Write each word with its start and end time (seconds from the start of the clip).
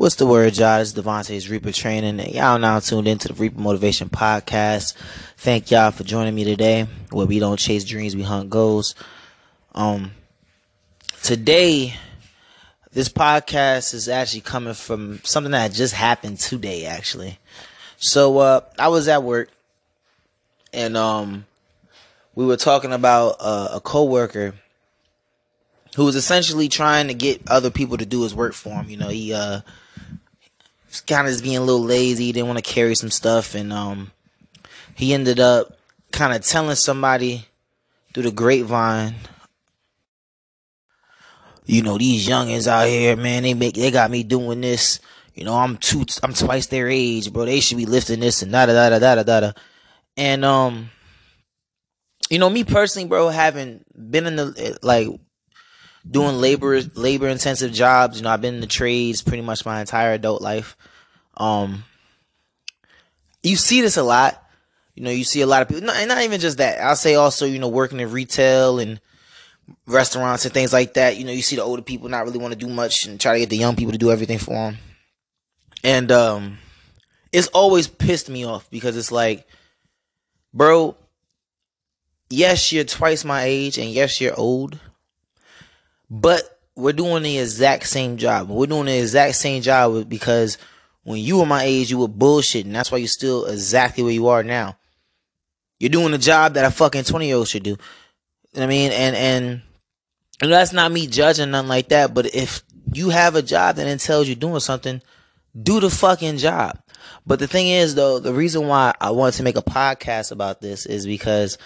What's 0.00 0.14
the 0.14 0.24
word, 0.24 0.56
y'all? 0.56 0.80
It's 0.80 0.94
Devontae's 0.94 1.50
Reaper 1.50 1.72
Training. 1.72 2.20
And 2.20 2.32
y'all 2.32 2.58
now 2.58 2.78
tuned 2.80 3.06
into 3.06 3.28
the 3.28 3.34
Reaper 3.34 3.60
Motivation 3.60 4.08
Podcast. 4.08 4.94
Thank 5.36 5.70
y'all 5.70 5.90
for 5.90 6.04
joining 6.04 6.34
me 6.34 6.42
today, 6.42 6.86
where 7.10 7.26
we 7.26 7.38
don't 7.38 7.58
chase 7.58 7.84
dreams, 7.84 8.16
we 8.16 8.22
hunt 8.22 8.48
goals. 8.48 8.94
Um, 9.74 10.12
today, 11.22 11.92
this 12.94 13.10
podcast 13.10 13.92
is 13.92 14.08
actually 14.08 14.40
coming 14.40 14.72
from 14.72 15.20
something 15.22 15.52
that 15.52 15.72
just 15.72 15.92
happened 15.92 16.38
today, 16.38 16.86
actually. 16.86 17.38
So, 17.98 18.38
uh, 18.38 18.60
I 18.78 18.88
was 18.88 19.06
at 19.06 19.22
work, 19.22 19.50
and, 20.72 20.96
um, 20.96 21.44
we 22.34 22.46
were 22.46 22.56
talking 22.56 22.94
about 22.94 23.36
uh, 23.38 23.68
a 23.74 23.80
coworker 23.80 24.54
who 25.96 26.06
was 26.06 26.16
essentially 26.16 26.70
trying 26.70 27.08
to 27.08 27.14
get 27.14 27.42
other 27.50 27.68
people 27.70 27.98
to 27.98 28.06
do 28.06 28.22
his 28.22 28.34
work 28.34 28.54
for 28.54 28.70
him. 28.70 28.88
You 28.88 28.96
know, 28.96 29.08
he, 29.08 29.34
uh, 29.34 29.60
kind 31.06 31.26
of 31.26 31.32
just 31.32 31.44
being 31.44 31.56
a 31.56 31.62
little 31.62 31.84
lazy. 31.84 32.32
Didn't 32.32 32.48
want 32.48 32.64
to 32.64 32.72
carry 32.74 32.94
some 32.94 33.10
stuff, 33.10 33.54
and 33.54 33.72
um, 33.72 34.12
he 34.94 35.14
ended 35.14 35.40
up 35.40 35.78
kind 36.12 36.34
of 36.34 36.44
telling 36.44 36.76
somebody 36.76 37.46
through 38.12 38.24
the 38.24 38.32
grapevine. 38.32 39.14
You 41.66 41.82
know, 41.82 41.98
these 41.98 42.26
youngins 42.26 42.66
out 42.66 42.88
here, 42.88 43.16
man, 43.16 43.44
they 43.44 43.54
make 43.54 43.74
they 43.74 43.90
got 43.90 44.10
me 44.10 44.22
doing 44.22 44.60
this. 44.60 45.00
You 45.34 45.44
know, 45.44 45.54
I'm 45.54 45.76
two, 45.76 46.04
I'm 46.22 46.34
twice 46.34 46.66
their 46.66 46.88
age, 46.88 47.32
bro. 47.32 47.44
They 47.44 47.60
should 47.60 47.78
be 47.78 47.86
lifting 47.86 48.20
this 48.20 48.42
and 48.42 48.50
da 48.50 48.66
da 48.66 48.72
da 48.72 48.98
da 48.98 49.14
da 49.14 49.22
da 49.22 49.40
da. 49.40 49.52
And 50.16 50.44
um, 50.44 50.90
you 52.28 52.38
know, 52.38 52.50
me 52.50 52.64
personally, 52.64 53.08
bro, 53.08 53.28
having 53.28 53.84
been 53.94 54.26
in 54.26 54.36
the 54.36 54.78
like 54.82 55.08
doing 56.08 56.36
labor 56.36 56.80
labor 56.94 57.28
intensive 57.28 57.72
jobs. 57.72 58.18
You 58.18 58.24
know, 58.24 58.30
I've 58.30 58.40
been 58.40 58.54
in 58.54 58.60
the 58.60 58.66
trades 58.66 59.22
pretty 59.22 59.42
much 59.42 59.64
my 59.64 59.80
entire 59.80 60.12
adult 60.12 60.42
life. 60.42 60.76
Um, 61.36 61.84
you 63.42 63.56
see 63.56 63.80
this 63.80 63.96
a 63.96 64.02
lot. 64.02 64.42
You 64.94 65.04
know, 65.04 65.10
you 65.10 65.24
see 65.24 65.40
a 65.40 65.46
lot 65.46 65.62
of 65.62 65.68
people. 65.68 65.82
Not, 65.82 66.06
not 66.08 66.22
even 66.22 66.40
just 66.40 66.58
that. 66.58 66.80
I'll 66.80 66.96
say 66.96 67.14
also, 67.14 67.46
you 67.46 67.58
know, 67.58 67.68
working 67.68 68.00
in 68.00 68.10
retail 68.10 68.78
and 68.78 69.00
restaurants 69.86 70.44
and 70.44 70.52
things 70.52 70.72
like 70.72 70.94
that. 70.94 71.16
You 71.16 71.24
know, 71.24 71.32
you 71.32 71.42
see 71.42 71.56
the 71.56 71.62
older 71.62 71.82
people 71.82 72.08
not 72.08 72.24
really 72.24 72.38
want 72.38 72.52
to 72.52 72.58
do 72.58 72.68
much 72.68 73.06
and 73.06 73.20
try 73.20 73.34
to 73.34 73.40
get 73.40 73.50
the 73.50 73.56
young 73.56 73.76
people 73.76 73.92
to 73.92 73.98
do 73.98 74.10
everything 74.10 74.38
for 74.38 74.54
them. 74.54 74.78
And 75.82 76.12
um, 76.12 76.58
it's 77.32 77.46
always 77.48 77.86
pissed 77.86 78.28
me 78.28 78.44
off 78.44 78.68
because 78.70 78.96
it's 78.96 79.12
like, 79.12 79.46
bro, 80.52 80.96
yes, 82.28 82.72
you're 82.72 82.84
twice 82.84 83.24
my 83.24 83.44
age, 83.44 83.78
and 83.78 83.88
yes, 83.88 84.20
you're 84.20 84.38
old 84.38 84.78
but 86.10 86.60
we're 86.74 86.92
doing 86.92 87.22
the 87.22 87.38
exact 87.38 87.86
same 87.86 88.16
job. 88.16 88.48
We're 88.48 88.66
doing 88.66 88.86
the 88.86 88.98
exact 88.98 89.36
same 89.36 89.62
job 89.62 90.08
because 90.08 90.58
when 91.04 91.18
you 91.18 91.38
were 91.38 91.46
my 91.46 91.62
age, 91.62 91.90
you 91.90 91.98
were 91.98 92.08
bullshitting. 92.08 92.72
That's 92.72 92.90
why 92.90 92.98
you're 92.98 93.08
still 93.08 93.46
exactly 93.46 94.02
where 94.02 94.12
you 94.12 94.28
are 94.28 94.42
now. 94.42 94.76
You're 95.78 95.90
doing 95.90 96.12
the 96.12 96.18
job 96.18 96.54
that 96.54 96.64
a 96.64 96.70
fucking 96.70 97.04
20 97.04 97.26
year 97.26 97.36
old 97.36 97.48
should 97.48 97.62
do. 97.62 97.76
I 98.56 98.66
mean? 98.66 98.92
And, 98.92 99.16
and, 99.16 99.62
and 100.42 100.52
that's 100.52 100.72
not 100.72 100.92
me 100.92 101.06
judging 101.06 101.52
nothing 101.52 101.68
like 101.68 101.88
that. 101.88 102.12
But 102.12 102.34
if 102.34 102.62
you 102.92 103.10
have 103.10 103.36
a 103.36 103.42
job 103.42 103.76
that 103.76 103.86
entails 103.86 104.28
you 104.28 104.34
doing 104.34 104.60
something, 104.60 105.00
do 105.60 105.80
the 105.80 105.90
fucking 105.90 106.38
job. 106.38 106.78
But 107.26 107.38
the 107.38 107.46
thing 107.46 107.68
is 107.68 107.94
though, 107.94 108.18
the 108.18 108.32
reason 108.32 108.66
why 108.66 108.94
I 109.00 109.10
wanted 109.10 109.36
to 109.36 109.42
make 109.42 109.56
a 109.56 109.62
podcast 109.62 110.32
about 110.32 110.60
this 110.60 110.86
is 110.86 111.06
because 111.06 111.56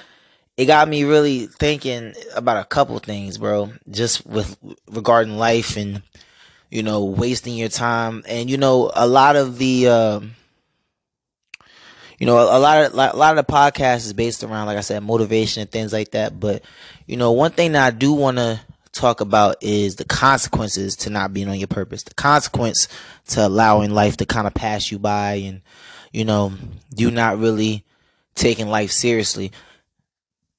it 0.57 0.67
got 0.67 0.89
me 0.89 1.05
really 1.05 1.47
thinking 1.47 2.15
about 2.35 2.59
a 2.59 2.65
couple 2.65 2.99
things, 2.99 3.39
bro. 3.39 3.73
Just 3.91 4.25
with 4.27 4.57
regarding 4.91 5.37
life 5.37 5.77
and 5.77 6.03
you 6.71 6.83
know 6.83 7.05
wasting 7.05 7.57
your 7.57 7.69
time, 7.69 8.23
and 8.29 8.51
you 8.51 8.57
know 8.57 8.91
a 8.95 9.07
lot 9.07 9.37
of 9.37 9.59
the. 9.59 9.89
Uh, 9.89 10.21
you 12.19 12.27
know, 12.27 12.37
a 12.39 12.59
lot 12.59 12.85
of 12.85 12.93
a 12.93 13.17
lot 13.17 13.37
of 13.37 13.45
the 13.45 13.53
podcast 13.53 14.07
is 14.07 14.13
based 14.13 14.45
around, 14.45 14.67
like 14.67 14.79
I 14.79 14.83
said, 14.83 15.03
motivation 15.03 15.63
and 15.63 15.71
things 15.71 15.93
like 15.93 16.13
that. 16.13 16.39
But 16.39 16.63
you 17.07 17.17
know, 17.17 17.33
one 17.33 17.51
thing 17.51 17.73
that 17.73 17.85
I 17.85 17.91
do 17.91 18.13
want 18.13 18.39
to 18.39 18.61
talk 18.93 19.21
about 19.21 19.57
is 19.61 19.97
the 19.97 20.05
consequences 20.05 20.97
to 20.97 21.11
not 21.11 21.35
being 21.35 21.49
on 21.49 21.59
your 21.59 21.69
purpose. 21.69 22.05
The 22.05 22.15
consequence 22.15 22.89
to 23.29 23.47
allowing 23.47 23.91
life 23.91 24.17
to 24.19 24.27
kind 24.27 24.47
of 24.47 24.55
pass 24.55 24.91
you 24.91 24.99
by, 24.99 25.35
and 25.35 25.61
you 26.13 26.25
know, 26.25 26.53
you 26.97 27.11
not 27.11 27.39
really 27.39 27.85
taking 28.37 28.69
life 28.69 28.93
seriously. 28.93 29.53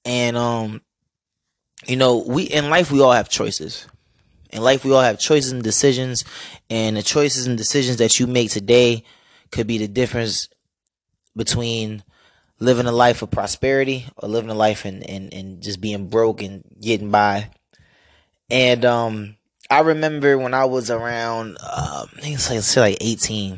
And 0.06 0.38
um, 0.38 0.82
you 1.88 1.96
know, 1.96 2.24
we 2.26 2.44
in 2.44 2.70
life 2.70 2.92
we 2.92 3.02
all 3.02 3.12
have 3.12 3.30
choices. 3.30 3.88
In 4.52 4.62
life 4.62 4.86
we 4.86 4.94
all 4.94 5.02
have 5.02 5.20
choices 5.20 5.52
and 5.52 5.64
decisions, 5.64 6.24
and 6.70 6.96
the 6.96 7.04
choices 7.04 7.48
and 7.48 7.58
decisions 7.58 7.98
that 7.98 8.20
you 8.20 8.28
make 8.28 8.52
today 8.52 9.04
could 9.52 9.68
be 9.68 9.78
the 9.78 9.88
difference 9.88 10.50
between 11.36 12.04
living 12.60 12.86
a 12.86 12.92
life 12.92 13.22
of 13.22 13.32
prosperity 13.32 14.06
or 14.18 14.30
living 14.30 14.50
a 14.50 14.56
life 14.56 14.86
and 14.86 15.08
and, 15.10 15.34
and 15.34 15.62
just 15.62 15.82
being 15.82 16.08
broke 16.08 16.42
and 16.42 16.64
getting 16.80 17.12
by. 17.12 17.50
And 18.50 18.86
um 18.86 19.38
I 19.70 19.80
remember 19.82 20.38
when 20.38 20.54
I 20.54 20.66
was 20.66 20.92
around 20.92 21.58
uh, 21.60 22.06
I 22.16 22.22
think 22.22 22.36
it's 22.36 22.78
like, 22.78 22.92
like 22.92 22.98
18. 23.02 23.58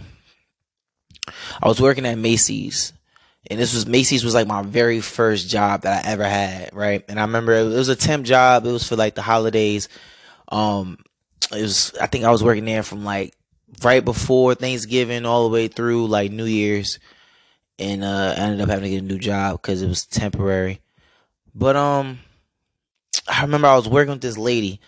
I 1.62 1.68
was 1.68 1.81
working 1.81 2.06
at 2.06 2.18
Macy's 2.18 2.94
and 3.50 3.59
this 3.59 3.74
was 3.74 3.88
Macy's 3.88 4.24
was 4.24 4.34
like 4.34 4.47
my 4.47 4.62
very 4.62 5.00
first 5.00 5.50
job 5.50 5.81
that 5.81 6.06
I 6.06 6.09
ever 6.09 6.24
had, 6.24 6.72
right? 6.74 7.03
And 7.08 7.19
I 7.19 7.24
remember 7.24 7.53
it 7.53 7.63
was 7.63 7.90
a 7.90 7.96
temp 7.96 8.25
job. 8.25 8.66
It 8.66 8.72
was 8.72 8.88
for 8.88 8.96
like 8.96 9.16
the 9.16 9.22
holidays. 9.22 9.88
Um, 10.50 10.97
it 11.53 11.62
was 11.62 11.94
I 12.00 12.08
think 12.08 12.25
I 12.25 12.31
was 12.31 12.44
working 12.44 12.66
there 12.66 12.84
from 12.84 13.06
like 13.06 13.34
right 13.84 14.03
before 14.03 14.56
Thanksgiving 14.56 15.25
all 15.25 15.44
the 15.47 15.53
way 15.53 15.68
through 15.68 16.08
like 16.08 16.31
New 16.31 16.46
Year's, 16.46 17.00
and 17.80 18.03
uh, 18.03 18.35
I 18.38 18.41
ended 18.41 18.62
up 18.62 18.69
having 18.69 18.84
to 18.84 18.90
get 18.90 19.03
a 19.03 19.06
new 19.06 19.19
job 19.19 19.62
because 19.62 19.81
it 19.81 19.88
was 19.88 20.06
temporary. 20.06 20.81
But 21.56 21.75
um, 21.75 22.19
I 23.28 23.41
remember 23.44 23.68
I 23.68 23.75
was 23.75 23.90
working 23.90 24.14
with 24.14 24.22
this 24.22 24.38
lady. 24.38 24.81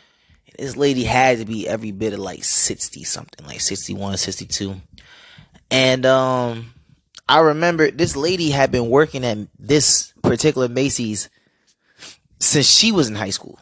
This 0.58 0.76
lady 0.76 1.04
had 1.06 1.38
to 1.38 1.46
be 1.46 1.68
every 1.68 1.92
bit 1.92 2.14
of 2.14 2.20
like 2.20 2.44
sixty 2.44 3.06
something, 3.06 3.46
like 3.46 3.62
61, 3.62 4.18
62. 4.18 4.76
and 5.72 6.06
um 6.06 6.74
I 7.30 7.42
remember 7.42 7.92
this 7.92 8.16
lady 8.16 8.50
had 8.50 8.72
been 8.72 8.90
working 8.90 9.24
at 9.24 9.38
this 9.60 10.14
particular 10.24 10.68
Macy's 10.68 11.30
since 12.40 12.66
she 12.66 12.92
was 12.92 13.08
in 13.08 13.14
high 13.14 13.30
school. 13.30 13.60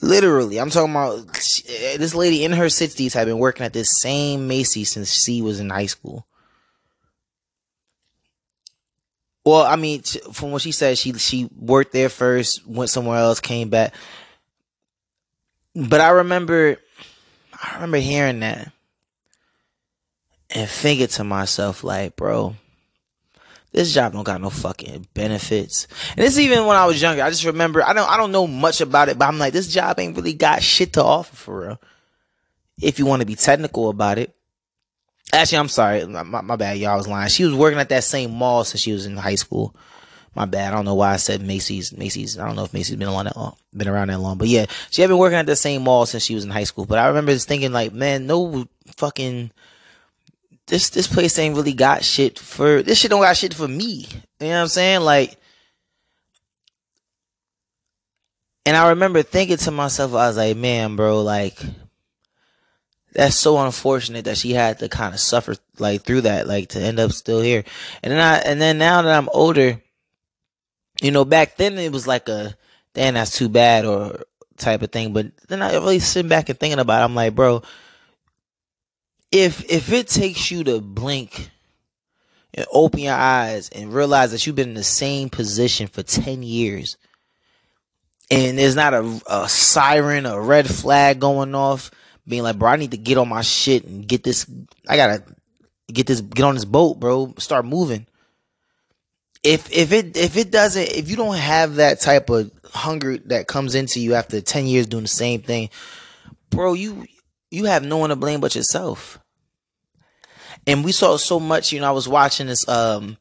Literally, 0.00 0.58
I'm 0.58 0.70
talking 0.70 0.92
about 0.92 1.18
eh, 1.68 1.98
this 1.98 2.14
lady 2.14 2.42
in 2.42 2.52
her 2.52 2.66
60s 2.66 3.12
had 3.12 3.26
been 3.26 3.38
working 3.38 3.66
at 3.66 3.74
this 3.74 4.00
same 4.00 4.48
Macy's 4.48 4.90
since 4.90 5.12
she 5.12 5.42
was 5.42 5.60
in 5.60 5.68
high 5.68 5.86
school. 5.86 6.26
Well, 9.44 9.62
I 9.62 9.76
mean, 9.76 10.02
from 10.32 10.52
what 10.52 10.62
she 10.62 10.72
said, 10.72 10.96
she 10.96 11.12
she 11.18 11.50
worked 11.54 11.92
there 11.92 12.08
first, 12.08 12.66
went 12.66 12.88
somewhere 12.88 13.18
else, 13.18 13.40
came 13.40 13.68
back. 13.68 13.94
But 15.74 16.00
I 16.00 16.08
remember, 16.08 16.78
I 17.62 17.74
remember 17.74 17.98
hearing 17.98 18.40
that 18.40 18.72
and 20.56 20.70
thinking 20.70 21.06
to 21.06 21.22
myself, 21.22 21.84
like, 21.84 22.16
bro, 22.16 22.56
this 23.72 23.92
job 23.92 24.14
don't 24.14 24.24
got 24.24 24.40
no 24.40 24.48
fucking 24.48 25.06
benefits. 25.12 25.86
And 26.16 26.24
this 26.24 26.38
even 26.38 26.64
when 26.64 26.78
I 26.78 26.86
was 26.86 27.00
younger. 27.00 27.22
I 27.22 27.28
just 27.28 27.44
remember 27.44 27.82
I 27.82 27.92
don't 27.92 28.08
I 28.08 28.16
don't 28.16 28.32
know 28.32 28.46
much 28.46 28.80
about 28.80 29.10
it, 29.10 29.18
but 29.18 29.28
I'm 29.28 29.38
like, 29.38 29.52
this 29.52 29.68
job 29.68 30.00
ain't 30.00 30.16
really 30.16 30.32
got 30.32 30.62
shit 30.62 30.94
to 30.94 31.04
offer 31.04 31.36
for 31.36 31.60
real. 31.60 31.80
If 32.80 32.98
you 32.98 33.04
want 33.04 33.20
to 33.20 33.26
be 33.26 33.34
technical 33.34 33.90
about 33.90 34.16
it. 34.16 34.34
Actually, 35.30 35.58
I'm 35.58 35.68
sorry. 35.68 36.06
My, 36.06 36.22
my 36.22 36.56
bad, 36.56 36.78
y'all 36.78 36.92
I 36.92 36.96
was 36.96 37.08
lying. 37.08 37.28
She 37.28 37.44
was 37.44 37.52
working 37.52 37.80
at 37.80 37.90
that 37.90 38.04
same 38.04 38.30
mall 38.30 38.64
since 38.64 38.80
she 38.80 38.92
was 38.92 39.04
in 39.04 39.16
high 39.16 39.34
school. 39.34 39.76
My 40.34 40.46
bad. 40.46 40.72
I 40.72 40.76
don't 40.76 40.84
know 40.86 40.94
why 40.94 41.12
I 41.12 41.16
said 41.16 41.42
Macy's. 41.42 41.92
Macy's. 41.92 42.38
I 42.38 42.46
don't 42.46 42.56
know 42.56 42.64
if 42.64 42.72
Macy's 42.72 42.96
been 42.96 43.08
around 43.08 43.26
that 43.26 43.36
long, 43.36 43.56
been 43.76 43.88
around 43.88 44.08
that 44.08 44.20
long, 44.20 44.38
but 44.38 44.48
yeah, 44.48 44.66
she 44.90 45.02
had 45.02 45.08
been 45.08 45.18
working 45.18 45.38
at 45.38 45.46
the 45.46 45.56
same 45.56 45.82
mall 45.82 46.06
since 46.06 46.22
she 46.22 46.34
was 46.34 46.44
in 46.44 46.50
high 46.50 46.64
school. 46.64 46.86
But 46.86 46.98
I 46.98 47.08
remember 47.08 47.32
just 47.32 47.48
thinking 47.48 47.72
like, 47.72 47.92
man, 47.92 48.26
no 48.26 48.66
fucking 48.96 49.50
this 50.66 50.90
this 50.90 51.06
place 51.06 51.38
ain't 51.38 51.56
really 51.56 51.72
got 51.72 52.04
shit 52.04 52.38
for 52.38 52.82
this 52.82 52.98
shit 52.98 53.10
don't 53.10 53.22
got 53.22 53.36
shit 53.36 53.54
for 53.54 53.68
me. 53.68 54.06
You 54.40 54.48
know 54.48 54.54
what 54.54 54.60
I'm 54.62 54.68
saying? 54.68 55.00
Like 55.00 55.38
and 58.66 58.76
I 58.76 58.88
remember 58.88 59.22
thinking 59.22 59.58
to 59.58 59.70
myself, 59.70 60.12
I 60.12 60.26
was 60.26 60.36
like, 60.36 60.56
man, 60.56 60.96
bro, 60.96 61.22
like 61.22 61.56
that's 63.12 63.36
so 63.36 63.58
unfortunate 63.58 64.24
that 64.24 64.36
she 64.36 64.52
had 64.52 64.80
to 64.80 64.88
kind 64.88 65.14
of 65.14 65.20
suffer 65.20 65.54
like 65.78 66.02
through 66.02 66.22
that, 66.22 66.48
like 66.48 66.70
to 66.70 66.80
end 66.80 66.98
up 66.98 67.12
still 67.12 67.40
here. 67.40 67.64
And 68.02 68.12
then 68.12 68.20
I 68.20 68.38
and 68.38 68.60
then 68.60 68.76
now 68.78 69.02
that 69.02 69.16
I'm 69.16 69.28
older, 69.32 69.80
you 71.00 71.12
know, 71.12 71.24
back 71.24 71.56
then 71.56 71.78
it 71.78 71.92
was 71.92 72.08
like 72.08 72.28
a 72.28 72.56
damn 72.92 73.14
that's 73.14 73.38
too 73.38 73.48
bad 73.48 73.84
or 73.84 74.24
type 74.56 74.82
of 74.82 74.90
thing. 74.90 75.12
But 75.12 75.28
then 75.46 75.62
I 75.62 75.72
really 75.74 76.00
sitting 76.00 76.28
back 76.28 76.48
and 76.48 76.58
thinking 76.58 76.80
about 76.80 77.02
it, 77.02 77.04
I'm 77.04 77.14
like, 77.14 77.36
bro, 77.36 77.62
if 79.32 79.64
if 79.70 79.92
it 79.92 80.08
takes 80.08 80.50
you 80.50 80.64
to 80.64 80.80
blink 80.80 81.50
and 82.54 82.66
open 82.72 83.00
your 83.00 83.14
eyes 83.14 83.68
and 83.70 83.92
realize 83.92 84.30
that 84.32 84.46
you've 84.46 84.56
been 84.56 84.70
in 84.70 84.74
the 84.74 84.82
same 84.82 85.28
position 85.28 85.86
for 85.86 86.02
10 86.02 86.42
years 86.42 86.96
and 88.30 88.58
there's 88.58 88.76
not 88.76 88.94
a, 88.94 89.20
a 89.28 89.48
siren 89.48 90.26
a 90.26 90.40
red 90.40 90.66
flag 90.66 91.20
going 91.20 91.54
off 91.54 91.90
being 92.26 92.42
like, 92.42 92.58
bro, 92.58 92.70
I 92.70 92.76
need 92.76 92.90
to 92.90 92.96
get 92.96 93.18
on 93.18 93.28
my 93.28 93.42
shit 93.42 93.84
and 93.84 94.06
get 94.06 94.24
this. 94.24 94.46
I 94.88 94.96
gotta 94.96 95.22
get 95.92 96.06
this, 96.06 96.20
get 96.20 96.44
on 96.44 96.54
this 96.54 96.64
boat, 96.64 96.98
bro. 96.98 97.34
Start 97.38 97.64
moving. 97.64 98.06
If 99.42 99.70
if 99.72 99.92
it 99.92 100.16
if 100.16 100.36
it 100.36 100.50
doesn't, 100.50 100.88
if 100.88 101.08
you 101.08 101.16
don't 101.16 101.36
have 101.36 101.76
that 101.76 102.00
type 102.00 102.30
of 102.30 102.50
hunger 102.64 103.18
that 103.26 103.46
comes 103.46 103.74
into 103.74 104.00
you 104.00 104.14
after 104.14 104.40
ten 104.40 104.66
years 104.66 104.86
doing 104.86 105.04
the 105.04 105.08
same 105.08 105.42
thing, 105.42 105.70
bro, 106.50 106.72
you 106.72 107.06
you 107.50 107.64
have 107.64 107.84
no 107.84 107.98
one 107.98 108.10
to 108.10 108.16
blame 108.16 108.40
but 108.40 108.54
yourself. 108.54 109.18
And 110.66 110.84
we 110.84 110.92
saw 110.92 111.16
so 111.16 111.38
much. 111.38 111.72
You 111.72 111.80
know, 111.80 111.88
I 111.88 111.92
was 111.92 112.08
watching 112.08 112.46
this 112.46 112.68
um 112.68 113.16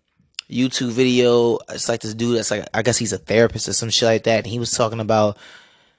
YouTube 0.50 0.92
video. 0.92 1.60
It's 1.70 1.90
like 1.90 2.02
this 2.02 2.14
dude 2.14 2.38
that's 2.38 2.52
like, 2.52 2.68
I 2.74 2.82
guess 2.82 2.98
he's 2.98 3.14
a 3.14 3.18
therapist 3.18 3.68
or 3.68 3.74
some 3.74 3.90
shit 3.90 4.08
like 4.08 4.24
that. 4.24 4.40
And 4.40 4.48
he 4.48 4.60
was 4.60 4.72
talking 4.72 5.00
about 5.00 5.38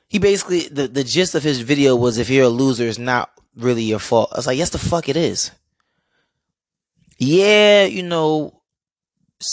he 0.08 0.18
basically 0.18 0.68
the, 0.68 0.88
the 0.88 1.04
gist 1.04 1.34
of 1.34 1.42
his 1.42 1.60
video 1.60 1.96
was 1.96 2.18
if 2.18 2.30
you're 2.30 2.44
a 2.44 2.48
loser, 2.48 2.86
it's 2.86 2.98
not 2.98 3.30
really 3.56 3.82
your 3.82 3.98
fault. 3.98 4.30
I 4.32 4.36
was 4.36 4.46
like, 4.46 4.58
yes, 4.58 4.70
the 4.70 4.78
fuck 4.78 5.08
it 5.08 5.16
is. 5.16 5.50
Yeah, 7.18 7.84
you 7.84 8.02
know, 8.02 8.60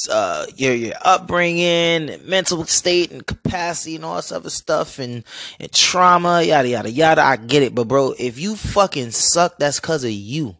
uh, 0.09 0.45
your 0.55 0.73
your 0.73 0.93
upbringing, 1.01 2.19
mental 2.25 2.65
state, 2.65 3.11
and 3.11 3.25
capacity, 3.25 3.95
and 3.95 4.05
all 4.05 4.15
this 4.15 4.31
other 4.31 4.49
stuff, 4.49 4.99
and 4.99 5.23
and 5.59 5.71
trauma, 5.71 6.41
yada 6.41 6.67
yada 6.67 6.89
yada. 6.89 7.21
I 7.21 7.37
get 7.37 7.63
it, 7.63 7.75
but 7.75 7.87
bro, 7.87 8.13
if 8.17 8.39
you 8.39 8.55
fucking 8.55 9.11
suck, 9.11 9.57
that's 9.57 9.79
cause 9.79 10.03
of 10.03 10.11
you. 10.11 10.55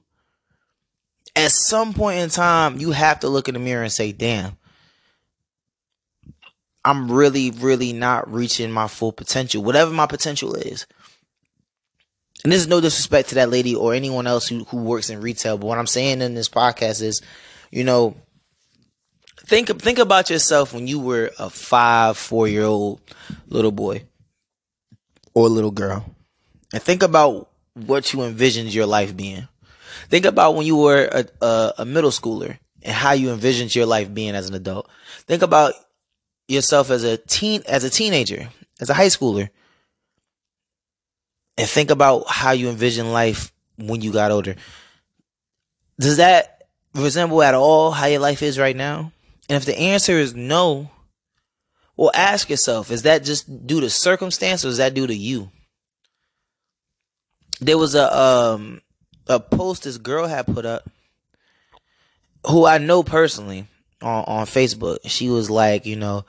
At 1.35 1.51
some 1.51 1.93
point 1.93 2.19
in 2.19 2.29
time, 2.29 2.79
you 2.79 2.91
have 2.91 3.21
to 3.21 3.29
look 3.29 3.47
in 3.47 3.53
the 3.53 3.59
mirror 3.59 3.83
and 3.83 3.91
say, 3.91 4.11
"Damn, 4.11 4.57
I'm 6.85 7.11
really, 7.11 7.51
really 7.51 7.93
not 7.93 8.31
reaching 8.31 8.71
my 8.71 8.87
full 8.87 9.13
potential, 9.13 9.63
whatever 9.63 9.91
my 9.91 10.05
potential 10.05 10.53
is. 10.55 10.85
And 12.43 12.51
this 12.51 12.59
is 12.59 12.67
no 12.67 12.81
disrespect 12.81 13.29
to 13.29 13.35
that 13.35 13.49
lady 13.49 13.73
or 13.73 13.93
anyone 13.93 14.27
else 14.27 14.47
who, 14.47 14.65
who 14.65 14.77
works 14.77 15.09
in 15.09 15.21
retail, 15.21 15.57
but 15.57 15.67
what 15.67 15.77
I'm 15.77 15.87
saying 15.87 16.21
in 16.21 16.33
this 16.33 16.49
podcast 16.49 17.01
is, 17.01 17.21
you 17.71 17.85
know, 17.85 18.15
think 19.45 19.69
think 19.81 19.99
about 19.99 20.29
yourself 20.29 20.73
when 20.73 20.87
you 20.87 20.99
were 20.99 21.31
a 21.39 21.49
five, 21.49 22.17
four 22.17 22.47
year 22.47 22.63
old 22.63 23.01
little 23.47 23.71
boy 23.71 24.03
or 25.33 25.49
little 25.49 25.71
girl, 25.71 26.05
and 26.71 26.81
think 26.81 27.03
about 27.03 27.49
what 27.73 28.13
you 28.13 28.23
envisioned 28.23 28.73
your 28.73 28.85
life 28.85 29.15
being. 29.15 29.47
Think 30.09 30.25
about 30.25 30.55
when 30.55 30.65
you 30.65 30.77
were 30.77 31.09
a, 31.11 31.25
a, 31.45 31.73
a 31.79 31.85
middle 31.85 32.11
schooler 32.11 32.57
and 32.83 32.93
how 32.93 33.13
you 33.13 33.31
envisioned 33.31 33.73
your 33.73 33.85
life 33.85 34.13
being 34.13 34.35
as 34.35 34.49
an 34.49 34.55
adult. 34.55 34.89
Think 35.21 35.41
about 35.41 35.73
yourself 36.47 36.89
as 36.89 37.03
a 37.03 37.17
teen 37.17 37.63
as 37.67 37.83
a 37.83 37.89
teenager, 37.89 38.49
as 38.79 38.89
a 38.89 38.93
high 38.93 39.07
schooler. 39.07 39.49
And 41.57 41.69
think 41.69 41.91
about 41.91 42.25
how 42.27 42.51
you 42.51 42.69
envision 42.69 43.11
life 43.11 43.51
when 43.77 44.01
you 44.01 44.11
got 44.11 44.31
older. 44.31 44.55
Does 45.99 46.17
that 46.17 46.63
resemble 46.95 47.41
at 47.43 47.53
all 47.53 47.91
how 47.91 48.07
your 48.07 48.19
life 48.19 48.41
is 48.41 48.57
right 48.57 48.75
now? 48.75 49.11
And 49.49 49.57
if 49.57 49.65
the 49.65 49.77
answer 49.77 50.13
is 50.13 50.33
no, 50.33 50.89
well 51.95 52.11
ask 52.13 52.49
yourself, 52.49 52.91
is 52.91 53.03
that 53.03 53.23
just 53.23 53.67
due 53.67 53.81
to 53.81 53.89
circumstance 53.89 54.63
or 54.65 54.69
is 54.69 54.77
that 54.77 54.93
due 54.93 55.07
to 55.07 55.15
you? 55.15 55.51
There 57.59 57.77
was 57.77 57.95
a 57.95 58.15
um 58.17 58.81
a 59.27 59.39
post 59.39 59.83
this 59.83 59.97
girl 59.97 60.27
had 60.27 60.47
put 60.47 60.65
up 60.65 60.89
who 62.47 62.65
I 62.65 62.77
know 62.77 63.03
personally 63.03 63.67
on, 64.01 64.23
on 64.25 64.45
Facebook. 64.45 64.97
She 65.05 65.29
was 65.29 65.49
like, 65.49 65.85
you 65.85 65.95
know, 65.95 66.25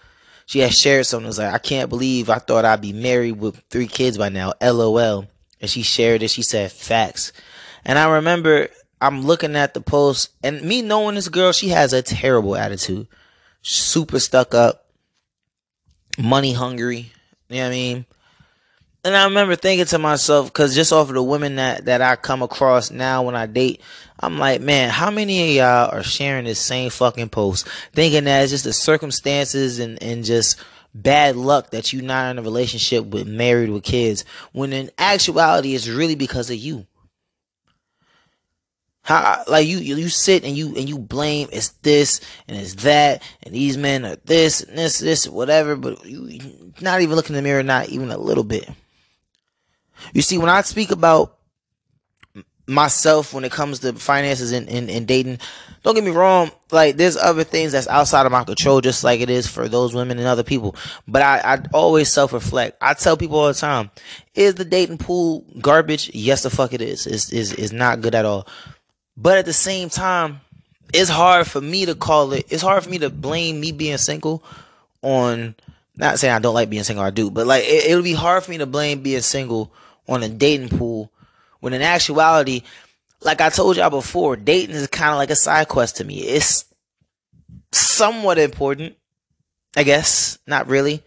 she 0.46 0.60
had 0.60 0.72
shared 0.72 1.06
something. 1.06 1.24
It 1.24 1.28
was 1.28 1.38
like, 1.38 1.54
I 1.54 1.58
can't 1.58 1.90
believe 1.90 2.30
I 2.30 2.38
thought 2.38 2.64
I'd 2.64 2.80
be 2.80 2.92
married 2.92 3.38
with 3.38 3.62
three 3.70 3.88
kids 3.88 4.18
by 4.18 4.28
now. 4.28 4.52
LOL. 4.60 5.26
And 5.60 5.70
she 5.70 5.82
shared 5.82 6.22
it. 6.22 6.30
She 6.30 6.42
said 6.42 6.70
facts. 6.70 7.32
And 7.84 7.98
I 7.98 8.10
remember 8.16 8.68
I'm 9.00 9.22
looking 9.22 9.56
at 9.56 9.74
the 9.74 9.80
post 9.80 10.30
and 10.42 10.62
me 10.62 10.82
knowing 10.82 11.14
this 11.14 11.28
girl, 11.28 11.52
she 11.52 11.68
has 11.68 11.92
a 11.92 12.02
terrible 12.02 12.56
attitude. 12.56 13.06
Super 13.62 14.18
stuck 14.18 14.54
up, 14.54 14.86
money 16.18 16.52
hungry. 16.52 17.12
You 17.48 17.56
know 17.56 17.62
what 17.62 17.66
I 17.66 17.70
mean? 17.70 18.06
and 19.04 19.14
I 19.14 19.24
remember 19.24 19.54
thinking 19.54 19.84
to 19.86 19.98
myself, 19.98 20.46
because 20.46 20.74
just 20.74 20.92
off 20.92 21.10
of 21.10 21.14
the 21.14 21.22
women 21.22 21.56
that, 21.56 21.84
that 21.84 22.00
I 22.00 22.16
come 22.16 22.42
across 22.42 22.90
now 22.90 23.22
when 23.22 23.36
I 23.36 23.44
date, 23.44 23.82
I'm 24.18 24.38
like, 24.38 24.62
man, 24.62 24.88
how 24.88 25.10
many 25.10 25.50
of 25.50 25.54
y'all 25.56 25.94
are 25.94 26.02
sharing 26.02 26.46
this 26.46 26.58
same 26.58 26.88
fucking 26.88 27.28
post, 27.28 27.68
thinking 27.92 28.24
that 28.24 28.42
it's 28.42 28.50
just 28.50 28.64
the 28.64 28.72
circumstances 28.72 29.78
and, 29.78 30.02
and 30.02 30.24
just 30.24 30.58
bad 30.94 31.36
luck 31.36 31.70
that 31.70 31.92
you're 31.92 32.02
not 32.02 32.30
in 32.30 32.38
a 32.38 32.42
relationship 32.42 33.04
with 33.04 33.26
married 33.26 33.68
with 33.68 33.84
kids, 33.84 34.24
when 34.52 34.72
in 34.72 34.90
actuality 34.96 35.74
it's 35.74 35.86
really 35.86 36.14
because 36.14 36.48
of 36.48 36.56
you. 36.56 36.86
How 39.04 39.44
like 39.46 39.66
you 39.68 39.78
you 39.78 40.08
sit 40.08 40.44
and 40.44 40.56
you 40.56 40.68
and 40.76 40.88
you 40.88 40.98
blame 40.98 41.48
it's 41.52 41.68
this 41.82 42.22
and 42.48 42.56
it's 42.56 42.74
that 42.84 43.22
and 43.42 43.54
these 43.54 43.76
men 43.76 44.06
are 44.06 44.16
this 44.24 44.62
and 44.62 44.78
this 44.78 44.98
this 44.98 45.28
whatever, 45.28 45.76
but 45.76 46.04
you 46.06 46.40
not 46.80 47.02
even 47.02 47.14
looking 47.14 47.36
in 47.36 47.42
the 47.42 47.46
mirror, 47.46 47.62
not 47.62 47.90
even 47.90 48.10
a 48.10 48.16
little 48.16 48.44
bit. 48.44 48.68
You 50.14 50.22
see, 50.22 50.38
when 50.38 50.48
I 50.48 50.62
speak 50.62 50.90
about 50.90 51.36
myself 52.66 53.34
when 53.34 53.44
it 53.44 53.52
comes 53.52 53.80
to 53.80 53.92
finances 53.92 54.52
and, 54.52 54.68
and, 54.70 54.88
and, 54.88 55.06
dating, 55.06 55.38
don't 55.82 55.94
get 55.94 56.02
me 56.02 56.10
wrong, 56.10 56.50
like 56.70 56.96
there's 56.96 57.16
other 57.16 57.44
things 57.44 57.72
that's 57.72 57.88
outside 57.88 58.24
of 58.24 58.32
my 58.32 58.42
control, 58.42 58.80
just 58.80 59.04
like 59.04 59.20
it 59.20 59.28
is 59.28 59.46
for 59.46 59.68
those 59.68 59.94
women 59.94 60.18
and 60.18 60.26
other 60.26 60.42
people. 60.42 60.74
But 61.06 61.20
I, 61.20 61.40
I 61.44 61.58
always 61.74 62.10
self 62.10 62.32
reflect. 62.32 62.78
I 62.80 62.94
tell 62.94 63.16
people 63.16 63.38
all 63.38 63.48
the 63.48 63.54
time, 63.54 63.90
is 64.34 64.54
the 64.54 64.64
dating 64.64 64.98
pool 64.98 65.44
garbage? 65.60 66.10
Yes, 66.14 66.42
the 66.42 66.50
fuck 66.50 66.72
it 66.72 66.80
is. 66.80 67.06
It's, 67.06 67.30
it's, 67.32 67.52
it's 67.52 67.72
not 67.72 68.00
good 68.00 68.14
at 68.14 68.24
all. 68.24 68.48
But 69.16 69.38
at 69.38 69.44
the 69.44 69.52
same 69.52 69.88
time, 69.88 70.40
it's 70.92 71.10
hard 71.10 71.46
for 71.46 71.60
me 71.60 71.86
to 71.86 71.94
call 71.94 72.32
it, 72.32 72.46
it's 72.50 72.62
hard 72.62 72.84
for 72.84 72.90
me 72.90 72.98
to 72.98 73.10
blame 73.10 73.60
me 73.60 73.72
being 73.72 73.98
single 73.98 74.42
on, 75.02 75.54
not 75.96 76.18
saying 76.18 76.34
I 76.34 76.38
don't 76.38 76.54
like 76.54 76.70
being 76.70 76.84
single, 76.84 77.04
I 77.04 77.10
do, 77.10 77.30
but 77.30 77.46
like 77.46 77.64
it, 77.64 77.86
it'll 77.86 78.02
be 78.02 78.12
hard 78.12 78.44
for 78.44 78.50
me 78.50 78.58
to 78.58 78.66
blame 78.66 79.02
being 79.02 79.20
single 79.20 79.72
on 80.08 80.22
a 80.22 80.28
dating 80.28 80.76
pool 80.76 81.10
when 81.64 81.72
in 81.72 81.80
actuality, 81.80 82.62
like 83.22 83.40
I 83.40 83.48
told 83.48 83.76
y'all 83.76 83.88
before, 83.88 84.36
dating 84.36 84.76
is 84.76 84.86
kind 84.88 85.12
of 85.12 85.16
like 85.16 85.30
a 85.30 85.36
side 85.36 85.66
quest 85.66 85.96
to 85.96 86.04
me. 86.04 86.18
It's 86.20 86.66
somewhat 87.72 88.38
important, 88.38 88.96
I 89.74 89.82
guess. 89.82 90.38
Not 90.46 90.68
really. 90.68 91.02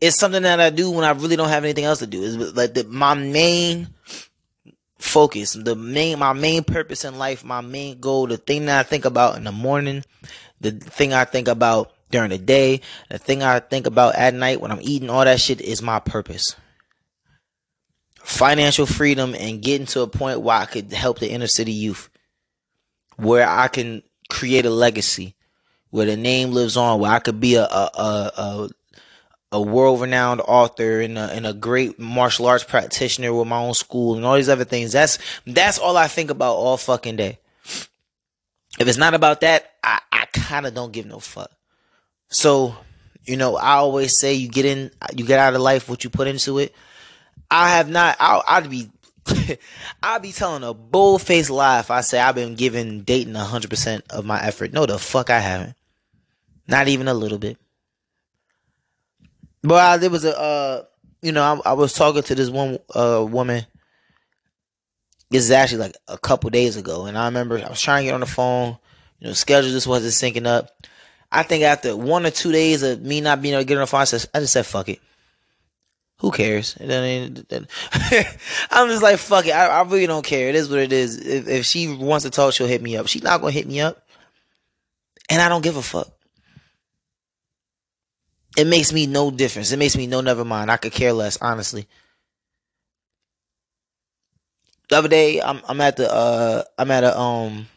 It's 0.00 0.18
something 0.18 0.42
that 0.42 0.60
I 0.60 0.70
do 0.70 0.90
when 0.90 1.04
I 1.04 1.10
really 1.10 1.36
don't 1.36 1.48
have 1.48 1.62
anything 1.62 1.84
else 1.84 2.00
to 2.00 2.08
do. 2.08 2.24
It's 2.24 2.56
like 2.56 2.74
the, 2.74 2.84
my 2.84 3.14
main 3.14 3.88
focus, 4.98 5.52
the 5.52 5.76
main, 5.76 6.18
my 6.18 6.32
main 6.32 6.64
purpose 6.64 7.04
in 7.04 7.18
life, 7.18 7.44
my 7.44 7.60
main 7.60 8.00
goal, 8.00 8.26
the 8.26 8.36
thing 8.36 8.66
that 8.66 8.78
I 8.78 8.82
think 8.82 9.04
about 9.04 9.36
in 9.36 9.44
the 9.44 9.52
morning, 9.52 10.04
the 10.60 10.72
thing 10.72 11.12
I 11.12 11.24
think 11.24 11.48
about 11.48 11.92
during 12.10 12.30
the 12.30 12.38
day, 12.38 12.80
the 13.10 13.18
thing 13.18 13.42
I 13.42 13.60
think 13.60 13.86
about 13.86 14.14
at 14.16 14.34
night 14.34 14.60
when 14.60 14.70
I'm 14.70 14.80
eating, 14.82 15.10
all 15.10 15.24
that 15.24 15.40
shit 15.40 15.60
is 15.60 15.82
my 15.82 16.00
purpose. 16.00 16.56
Financial 18.16 18.86
freedom 18.86 19.34
and 19.34 19.62
getting 19.62 19.86
to 19.88 20.02
a 20.02 20.06
point 20.06 20.40
where 20.40 20.56
I 20.56 20.66
could 20.66 20.92
help 20.92 21.18
the 21.18 21.30
inner 21.30 21.46
city 21.46 21.72
youth, 21.72 22.10
where 23.16 23.48
I 23.48 23.68
can 23.68 24.02
create 24.28 24.66
a 24.66 24.70
legacy, 24.70 25.34
where 25.90 26.06
the 26.06 26.16
name 26.16 26.50
lives 26.50 26.76
on, 26.76 27.00
where 27.00 27.10
I 27.10 27.20
could 27.20 27.40
be 27.40 27.54
a 27.54 27.64
a 27.64 27.90
a, 27.94 28.32
a, 28.36 28.68
a 29.50 29.60
world 29.60 30.00
renowned 30.00 30.40
author 30.42 31.00
and 31.00 31.16
a, 31.16 31.32
and 31.32 31.46
a 31.46 31.54
great 31.54 31.98
martial 31.98 32.46
arts 32.46 32.64
practitioner 32.64 33.32
with 33.32 33.48
my 33.48 33.58
own 33.58 33.74
school 33.74 34.16
and 34.16 34.24
all 34.24 34.36
these 34.36 34.48
other 34.48 34.64
things. 34.64 34.92
That's 34.92 35.18
that's 35.46 35.78
all 35.78 35.96
I 35.96 36.06
think 36.06 36.30
about 36.30 36.54
all 36.54 36.76
fucking 36.76 37.16
day. 37.16 37.38
If 38.78 38.86
it's 38.86 38.98
not 38.98 39.14
about 39.14 39.40
that, 39.40 39.72
I, 39.82 40.00
I 40.12 40.26
kind 40.32 40.66
of 40.66 40.74
don't 40.74 40.92
give 40.92 41.06
no 41.06 41.18
fuck. 41.18 41.50
So, 42.28 42.76
you 43.24 43.36
know, 43.36 43.56
I 43.56 43.74
always 43.74 44.18
say 44.18 44.34
you 44.34 44.48
get 44.48 44.66
in, 44.66 44.90
you 45.16 45.24
get 45.24 45.40
out 45.40 45.54
of 45.54 45.60
life 45.60 45.88
what 45.88 46.04
you 46.04 46.10
put 46.10 46.28
into 46.28 46.58
it. 46.58 46.74
I 47.50 47.70
have 47.76 47.88
not. 47.88 48.16
i 48.20 48.60
would 48.60 48.70
be. 48.70 48.90
I'd 50.02 50.22
be 50.22 50.32
telling 50.32 50.62
a 50.62 50.72
bull 50.72 51.18
faced 51.18 51.50
lie 51.50 51.80
if 51.80 51.90
I 51.90 52.00
say 52.00 52.18
I've 52.18 52.34
been 52.34 52.54
giving 52.54 53.02
dating 53.02 53.34
hundred 53.34 53.68
percent 53.68 54.04
of 54.10 54.24
my 54.24 54.42
effort. 54.42 54.72
No, 54.72 54.86
the 54.86 54.98
fuck 54.98 55.28
I 55.28 55.38
haven't. 55.38 55.74
Not 56.66 56.88
even 56.88 57.08
a 57.08 57.14
little 57.14 57.38
bit. 57.38 57.58
I, 59.70 59.96
there 59.96 60.10
was 60.10 60.24
a, 60.24 60.38
uh, 60.38 60.84
you 61.22 61.32
know, 61.32 61.42
I, 61.42 61.70
I, 61.70 61.72
was 61.72 61.92
talking 61.92 62.22
to 62.22 62.34
this 62.34 62.50
one 62.50 62.78
uh, 62.94 63.26
woman. 63.28 63.66
This 65.30 65.44
is 65.44 65.50
actually 65.50 65.78
like 65.78 65.96
a 66.06 66.16
couple 66.16 66.50
days 66.50 66.76
ago, 66.76 67.06
and 67.06 67.18
I 67.18 67.26
remember 67.26 67.58
I 67.58 67.68
was 67.68 67.80
trying 67.80 68.02
to 68.02 68.06
get 68.06 68.14
on 68.14 68.20
the 68.20 68.26
phone. 68.26 68.78
You 69.18 69.26
know, 69.26 69.32
schedule 69.32 69.70
just 69.70 69.86
wasn't 69.86 70.12
syncing 70.12 70.46
up. 70.46 70.70
I 71.30 71.42
think 71.42 71.64
after 71.64 71.96
one 71.96 72.24
or 72.24 72.30
two 72.30 72.52
days 72.52 72.82
of 72.82 73.02
me 73.02 73.20
not 73.20 73.42
being 73.42 73.54
able 73.54 73.62
to 73.62 73.66
get 73.66 73.76
on 73.76 73.82
the 73.82 73.86
phone, 73.86 74.00
I, 74.00 74.04
said, 74.04 74.26
I 74.32 74.40
just 74.40 74.52
said, 74.52 74.64
"Fuck 74.64 74.88
it." 74.88 75.00
who 76.20 76.30
cares? 76.30 76.76
I'm 76.80 78.88
just 78.88 79.02
like, 79.02 79.18
fuck 79.18 79.46
it. 79.46 79.52
I, 79.52 79.66
I, 79.66 79.82
really 79.82 80.06
don't 80.06 80.24
care. 80.24 80.48
It 80.48 80.54
is 80.54 80.68
what 80.68 80.80
it 80.80 80.92
is. 80.92 81.18
If, 81.18 81.48
if 81.48 81.64
she 81.64 81.88
wants 81.88 82.24
to 82.24 82.30
talk, 82.30 82.52
she'll 82.52 82.66
hit 82.66 82.82
me 82.82 82.96
up. 82.96 83.06
She's 83.06 83.22
not 83.22 83.40
gonna 83.40 83.52
hit 83.52 83.68
me 83.68 83.80
up, 83.80 84.02
and 85.30 85.40
I 85.40 85.48
don't 85.48 85.62
give 85.62 85.76
a 85.76 85.82
fuck. 85.82 86.08
It 88.58 88.66
makes 88.66 88.92
me 88.92 89.06
no 89.06 89.30
difference. 89.30 89.72
It 89.72 89.78
makes 89.78 89.96
me 89.96 90.06
no 90.06 90.20
never 90.20 90.44
mind. 90.44 90.70
I 90.70 90.76
could 90.76 90.92
care 90.92 91.14
less, 91.14 91.38
honestly. 91.40 91.86
the 94.88 94.96
other 94.96 95.08
day 95.08 95.40
I'm 95.40 95.60
I'm 95.68 95.80
at 95.80 95.96
the 95.96 96.12
uh 96.12 96.62
I'm 96.78 96.90
at 96.90 97.04
a 97.04 97.18
um 97.18 97.68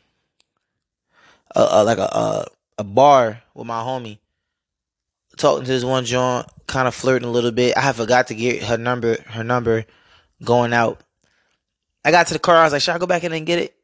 a, 1.56 1.60
a 1.60 1.84
like 1.84 1.98
a, 1.98 2.04
a 2.04 2.46
a 2.80 2.84
bar 2.84 3.42
with 3.54 3.68
my 3.68 3.82
homie 3.82 4.20
talking 5.38 5.66
to 5.66 5.72
this 5.72 5.84
one 5.84 6.06
joint, 6.06 6.48
kind 6.68 6.88
of 6.88 6.96
flirting 6.96 7.28
a 7.28 7.32
little 7.32 7.52
bit. 7.52 7.78
I 7.78 7.92
forgot 7.94 8.28
to 8.28 8.36
get 8.36 8.64
her 8.64 8.78
number 8.78 9.22
her 9.28 9.44
number 9.44 9.86
going 10.44 10.74
out. 10.74 11.02
I 12.04 12.12
got 12.12 12.28
to 12.28 12.34
the 12.34 12.40
car, 12.40 12.58
I 12.58 12.64
was 12.64 12.74
like, 12.74 12.82
should 12.82 12.96
I 12.96 12.98
go 12.98 13.06
back 13.06 13.24
in 13.24 13.32
and 13.32 13.46
get 13.46 13.60
it? 13.60 13.76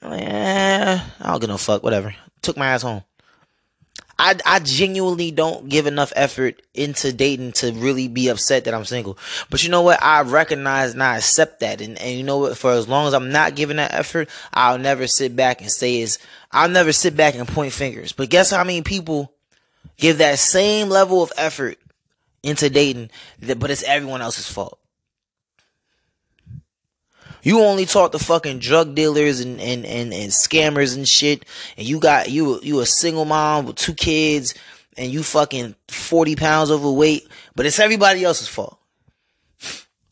I'm 0.00 0.10
like, 0.10 0.22
eh, 0.22 1.00
I 1.20 1.30
don't 1.30 1.40
give 1.40 1.48
no 1.48 1.56
fuck, 1.56 1.82
whatever. 1.82 2.14
Took 2.42 2.56
my 2.56 2.68
ass 2.68 2.82
home. 2.82 3.02
I, 4.18 4.36
I 4.46 4.60
genuinely 4.60 5.30
don't 5.30 5.68
give 5.68 5.86
enough 5.86 6.12
effort 6.16 6.62
into 6.74 7.12
dating 7.12 7.52
to 7.52 7.72
really 7.72 8.08
be 8.08 8.28
upset 8.28 8.64
that 8.64 8.72
I'm 8.72 8.86
single. 8.86 9.18
But 9.50 9.62
you 9.62 9.70
know 9.70 9.82
what? 9.82 10.02
I 10.02 10.22
recognize 10.22 10.94
and 10.94 11.02
I 11.02 11.16
accept 11.18 11.60
that. 11.60 11.80
And, 11.82 11.98
and 11.98 12.16
you 12.16 12.24
know 12.24 12.38
what? 12.38 12.56
For 12.56 12.72
as 12.72 12.88
long 12.88 13.06
as 13.06 13.14
I'm 13.14 13.30
not 13.30 13.56
giving 13.56 13.76
that 13.76 13.92
effort, 13.92 14.30
I'll 14.54 14.78
never 14.78 15.06
sit 15.06 15.36
back 15.36 15.60
and 15.60 15.70
say 15.70 16.00
is 16.00 16.18
I'll 16.50 16.68
never 16.68 16.92
sit 16.92 17.16
back 17.16 17.34
and 17.34 17.46
point 17.46 17.72
fingers. 17.72 18.12
But 18.12 18.30
guess 18.30 18.50
how 18.50 18.64
many 18.64 18.80
people 18.80 19.32
give 19.98 20.18
that 20.18 20.38
same 20.38 20.88
level 20.88 21.22
of 21.22 21.32
effort 21.36 21.78
into 22.42 22.70
dating, 22.70 23.10
but 23.40 23.70
it's 23.70 23.82
everyone 23.82 24.22
else's 24.22 24.50
fault. 24.50 24.78
You 27.46 27.60
only 27.60 27.86
talk 27.86 28.10
to 28.10 28.18
fucking 28.18 28.58
drug 28.58 28.96
dealers 28.96 29.38
and, 29.38 29.60
and, 29.60 29.86
and, 29.86 30.12
and 30.12 30.32
scammers 30.32 30.96
and 30.96 31.06
shit. 31.06 31.44
And 31.76 31.86
you 31.86 32.00
got 32.00 32.28
you 32.28 32.58
you 32.60 32.80
a 32.80 32.86
single 32.86 33.24
mom 33.24 33.66
with 33.66 33.76
two 33.76 33.94
kids 33.94 34.52
and 34.96 35.12
you 35.12 35.22
fucking 35.22 35.76
40 35.86 36.34
pounds 36.34 36.72
overweight, 36.72 37.28
but 37.54 37.64
it's 37.64 37.78
everybody 37.78 38.24
else's 38.24 38.48
fault. 38.48 38.80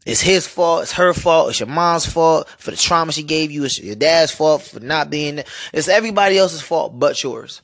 It's 0.07 0.21
his 0.21 0.47
fault. 0.47 0.85
It's 0.85 0.93
her 0.93 1.13
fault. 1.13 1.51
It's 1.51 1.59
your 1.59 1.67
mom's 1.67 2.07
fault 2.07 2.49
for 2.57 2.71
the 2.71 2.77
trauma 2.77 3.11
she 3.11 3.25
gave 3.25 3.51
you. 3.51 3.65
It's 3.65 3.81
your 3.81 3.97
dad's 3.97 4.31
fault 4.31 4.63
for 4.63 4.79
not 4.79 5.11
being 5.11 5.35
there. 5.35 5.45
It's 5.73 5.89
everybody 5.89 6.39
else's 6.39 6.63
fault 6.63 6.97
but 7.01 7.21
yours. 7.21 7.63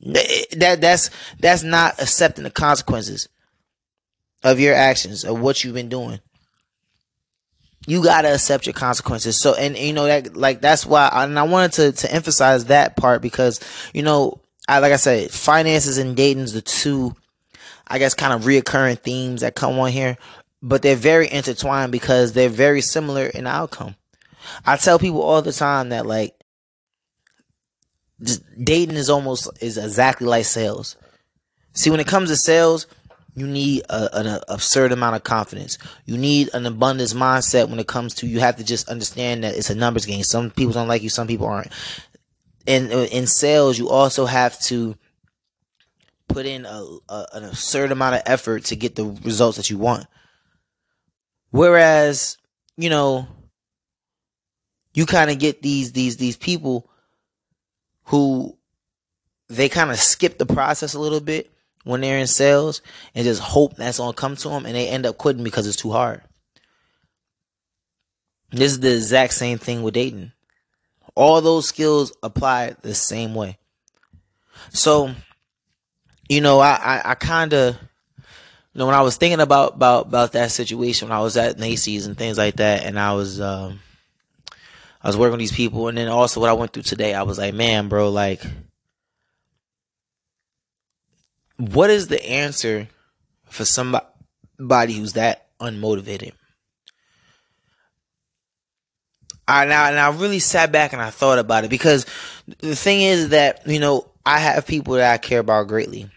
That 0.00 0.80
that's 0.80 1.10
that's 1.38 1.62
not 1.62 2.00
accepting 2.00 2.44
the 2.44 2.50
consequences 2.50 3.28
of 4.42 4.60
your 4.60 4.74
actions, 4.74 5.24
of 5.24 5.40
what 5.40 5.62
you've 5.62 5.74
been 5.74 5.88
doing. 5.88 6.20
You 7.86 8.02
gotta 8.02 8.32
accept 8.32 8.66
your 8.66 8.74
consequences. 8.74 9.40
So, 9.40 9.54
and 9.54 9.76
you 9.76 9.92
know 9.92 10.06
that, 10.06 10.36
like, 10.36 10.60
that's 10.60 10.86
why, 10.86 11.10
and 11.12 11.38
I 11.38 11.42
wanted 11.42 11.72
to 11.72 11.92
to 11.92 12.14
emphasize 12.14 12.66
that 12.66 12.96
part 12.96 13.22
because, 13.22 13.60
you 13.92 14.02
know, 14.02 14.40
I 14.68 14.78
like 14.78 14.92
I 14.92 14.96
said, 14.96 15.30
finances 15.30 15.98
and 15.98 16.16
dating's 16.16 16.52
the 16.52 16.62
two, 16.62 17.16
I 17.88 17.98
guess, 17.98 18.14
kind 18.14 18.32
of 18.32 18.42
reoccurring 18.42 19.00
themes 19.00 19.40
that 19.40 19.56
come 19.56 19.78
on 19.78 19.90
here, 19.90 20.16
but 20.62 20.82
they're 20.82 20.94
very 20.94 21.30
intertwined 21.30 21.90
because 21.90 22.32
they're 22.32 22.48
very 22.48 22.80
similar 22.80 23.26
in 23.26 23.46
outcome. 23.46 23.96
I 24.64 24.76
tell 24.76 24.98
people 24.98 25.22
all 25.22 25.42
the 25.42 25.52
time 25.52 25.88
that 25.88 26.06
like 26.06 26.34
dating 28.62 28.96
is 28.96 29.10
almost 29.10 29.50
is 29.60 29.78
exactly 29.78 30.26
like 30.26 30.44
sales. 30.44 30.96
See, 31.74 31.90
when 31.90 32.00
it 32.00 32.06
comes 32.06 32.28
to 32.28 32.36
sales, 32.36 32.86
you 33.34 33.46
need 33.46 33.82
a, 33.88 34.18
an 34.18 34.40
absurd 34.48 34.92
amount 34.92 35.16
of 35.16 35.24
confidence. 35.24 35.78
You 36.04 36.18
need 36.18 36.50
an 36.52 36.66
abundance 36.66 37.14
mindset 37.14 37.68
when 37.68 37.78
it 37.78 37.86
comes 37.86 38.14
to 38.16 38.26
you 38.26 38.40
have 38.40 38.56
to 38.56 38.64
just 38.64 38.88
understand 38.88 39.44
that 39.44 39.56
it's 39.56 39.70
a 39.70 39.74
numbers 39.74 40.04
game. 40.04 40.22
Some 40.22 40.50
people 40.50 40.72
don't 40.72 40.88
like 40.88 41.02
you, 41.02 41.08
some 41.08 41.26
people 41.26 41.46
aren't. 41.46 41.72
And 42.66 42.92
uh, 42.92 43.06
in 43.10 43.26
sales, 43.26 43.78
you 43.78 43.88
also 43.88 44.26
have 44.26 44.60
to 44.62 44.96
put 46.28 46.46
in 46.46 46.66
a, 46.66 46.86
a, 47.08 47.26
an 47.32 47.44
absurd 47.44 47.92
amount 47.92 48.16
of 48.16 48.22
effort 48.26 48.64
to 48.66 48.76
get 48.76 48.96
the 48.96 49.06
results 49.06 49.56
that 49.56 49.70
you 49.70 49.78
want. 49.78 50.06
Whereas, 51.50 52.38
you 52.76 52.90
know, 52.90 53.26
you 54.94 55.06
kind 55.06 55.30
of 55.30 55.38
get 55.38 55.62
these 55.62 55.92
these 55.92 56.16
these 56.16 56.36
people 56.36 56.88
who 58.04 58.56
they 59.48 59.68
kind 59.68 59.90
of 59.90 59.98
skip 59.98 60.38
the 60.38 60.46
process 60.46 60.94
a 60.94 61.00
little 61.00 61.20
bit 61.20 61.51
when 61.84 62.00
they're 62.00 62.18
in 62.18 62.26
sales 62.26 62.82
and 63.14 63.24
just 63.24 63.40
hope 63.40 63.76
that's 63.76 63.98
gonna 63.98 64.12
come 64.12 64.36
to 64.36 64.48
them 64.48 64.66
and 64.66 64.74
they 64.74 64.88
end 64.88 65.06
up 65.06 65.18
quitting 65.18 65.44
because 65.44 65.66
it's 65.66 65.76
too 65.76 65.90
hard. 65.90 66.22
This 68.50 68.72
is 68.72 68.80
the 68.80 68.94
exact 68.94 69.32
same 69.32 69.58
thing 69.58 69.82
with 69.82 69.94
dating. 69.94 70.32
All 71.14 71.40
those 71.40 71.66
skills 71.66 72.12
apply 72.22 72.76
the 72.82 72.94
same 72.94 73.34
way. 73.34 73.58
So, 74.70 75.14
you 76.28 76.40
know, 76.40 76.60
I 76.60 76.74
I, 76.74 77.10
I 77.10 77.14
kind 77.14 77.52
of, 77.52 77.74
you 77.74 78.78
know, 78.78 78.86
when 78.86 78.94
I 78.94 79.02
was 79.02 79.16
thinking 79.16 79.40
about 79.40 79.74
about 79.74 80.06
about 80.06 80.32
that 80.32 80.50
situation 80.50 81.08
when 81.08 81.16
I 81.16 81.20
was 81.20 81.36
at 81.36 81.58
Macy's 81.58 82.06
and 82.06 82.16
things 82.16 82.38
like 82.38 82.56
that, 82.56 82.84
and 82.84 82.98
I 82.98 83.14
was 83.14 83.40
um, 83.40 83.80
I 85.02 85.08
was 85.08 85.16
working 85.16 85.32
with 85.32 85.40
these 85.40 85.52
people, 85.52 85.88
and 85.88 85.98
then 85.98 86.08
also 86.08 86.40
what 86.40 86.50
I 86.50 86.54
went 86.54 86.72
through 86.72 86.84
today, 86.84 87.14
I 87.14 87.22
was 87.22 87.38
like, 87.38 87.54
man, 87.54 87.88
bro, 87.88 88.10
like 88.10 88.42
what 91.70 91.90
is 91.90 92.08
the 92.08 92.24
answer 92.28 92.88
for 93.44 93.64
somebody 93.64 94.94
who's 94.94 95.12
that 95.12 95.46
unmotivated? 95.60 96.32
I 99.46 99.64
now 99.66 99.86
and 99.86 99.98
I 99.98 100.10
really 100.10 100.40
sat 100.40 100.72
back 100.72 100.92
and 100.92 101.00
I 101.00 101.10
thought 101.10 101.38
about 101.38 101.64
it 101.64 101.70
because 101.70 102.06
the 102.58 102.74
thing 102.74 103.02
is 103.02 103.28
that 103.28 103.66
you 103.66 103.78
know 103.78 104.10
I 104.26 104.38
have 104.38 104.66
people 104.66 104.94
that 104.94 105.12
I 105.12 105.18
care 105.18 105.40
about 105.40 105.68
greatly 105.68 106.10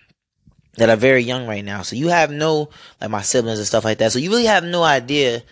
that 0.78 0.90
are 0.90 0.96
very 0.96 1.22
young 1.22 1.46
right 1.48 1.64
now. 1.64 1.84
So 1.84 1.96
you 1.96 2.08
have 2.08 2.32
no 2.32 2.70
like 3.00 3.12
my 3.12 3.22
siblings 3.22 3.60
and 3.60 3.68
stuff 3.68 3.86
like 3.86 4.00
that. 4.00 4.12
So 4.12 4.20
you 4.20 4.32
really 4.32 4.46
have 4.46 4.64
no 4.64 4.84
idea 4.84 5.44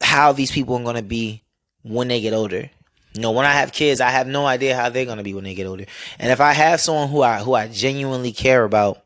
how 0.00 0.32
these 0.32 0.50
people 0.50 0.76
are 0.76 0.82
going 0.84 0.96
to 0.96 1.02
be 1.02 1.42
when 1.82 2.08
they 2.08 2.20
get 2.20 2.34
older. 2.34 2.70
You 3.14 3.22
know, 3.22 3.32
when 3.32 3.46
I 3.46 3.52
have 3.52 3.72
kids, 3.72 4.00
I 4.00 4.10
have 4.10 4.26
no 4.26 4.46
idea 4.46 4.76
how 4.76 4.88
they're 4.88 5.04
gonna 5.04 5.22
be 5.22 5.34
when 5.34 5.44
they 5.44 5.54
get 5.54 5.66
older. 5.66 5.86
And 6.18 6.30
if 6.30 6.40
I 6.40 6.52
have 6.52 6.80
someone 6.80 7.08
who 7.08 7.22
I 7.22 7.38
who 7.38 7.54
I 7.54 7.68
genuinely 7.68 8.32
care 8.32 8.64
about, 8.64 9.02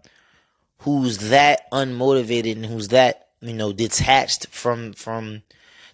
who's 0.78 1.18
that 1.30 1.70
unmotivated 1.70 2.52
and 2.52 2.66
who's 2.66 2.88
that 2.88 3.28
you 3.40 3.54
know 3.54 3.73
detached 3.73 4.49
from 4.49 4.92
from 4.92 5.42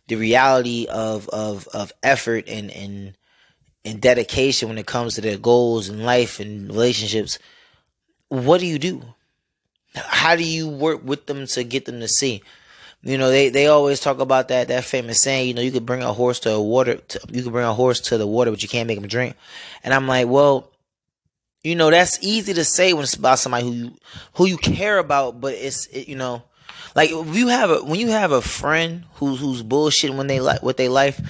the 0.08 0.16
reality 0.16 0.86
of 0.90 1.28
of 1.28 1.68
of 1.68 1.92
effort 2.02 2.48
and 2.48 2.70
and 2.72 3.14
and 3.84 4.00
dedication 4.00 4.68
when 4.68 4.78
it 4.78 4.86
comes 4.86 5.14
to 5.14 5.20
their 5.20 5.38
goals 5.38 5.88
in 5.88 6.02
life 6.04 6.40
and 6.40 6.68
relationships, 6.68 7.38
what 8.28 8.60
do 8.60 8.66
you 8.66 8.78
do? 8.78 9.02
How 9.94 10.36
do 10.36 10.44
you 10.44 10.68
work 10.68 11.02
with 11.04 11.26
them 11.26 11.46
to 11.46 11.64
get 11.64 11.84
them 11.84 12.00
to 12.00 12.08
see? 12.08 12.42
You 13.02 13.16
know, 13.16 13.30
they, 13.30 13.48
they 13.48 13.66
always 13.66 13.98
talk 13.98 14.20
about 14.20 14.48
that 14.48 14.68
that 14.68 14.84
famous 14.84 15.22
saying. 15.22 15.48
You 15.48 15.54
know, 15.54 15.62
you 15.62 15.72
could 15.72 15.86
bring 15.86 16.02
a 16.02 16.12
horse 16.12 16.40
to 16.40 16.52
a 16.52 16.62
water. 16.62 16.96
To, 16.96 17.20
you 17.30 17.42
could 17.42 17.52
bring 17.52 17.64
a 17.64 17.72
horse 17.72 18.00
to 18.00 18.18
the 18.18 18.26
water, 18.26 18.50
but 18.50 18.62
you 18.62 18.68
can't 18.68 18.86
make 18.86 18.98
him 18.98 19.08
drink. 19.08 19.36
And 19.82 19.94
I'm 19.94 20.06
like, 20.06 20.28
well, 20.28 20.70
you 21.62 21.76
know, 21.76 21.90
that's 21.90 22.18
easy 22.22 22.52
to 22.54 22.64
say 22.64 22.92
when 22.92 23.02
it's 23.02 23.14
about 23.14 23.38
somebody 23.38 23.64
who 23.64 23.72
you 23.72 23.92
who 24.34 24.46
you 24.46 24.56
care 24.58 24.98
about, 24.98 25.40
but 25.40 25.54
it's 25.54 25.86
it, 25.86 26.08
you 26.08 26.16
know, 26.16 26.42
like 26.94 27.10
if 27.10 27.34
you 27.34 27.48
have 27.48 27.70
a 27.70 27.84
when 27.84 28.00
you 28.00 28.08
have 28.08 28.32
a 28.32 28.42
friend 28.42 29.04
who's 29.14 29.40
who's 29.40 29.62
bullshit 29.62 30.12
when 30.12 30.26
they 30.26 30.40
like 30.40 30.62
with 30.62 30.76
their 30.76 30.90
life, 30.90 31.20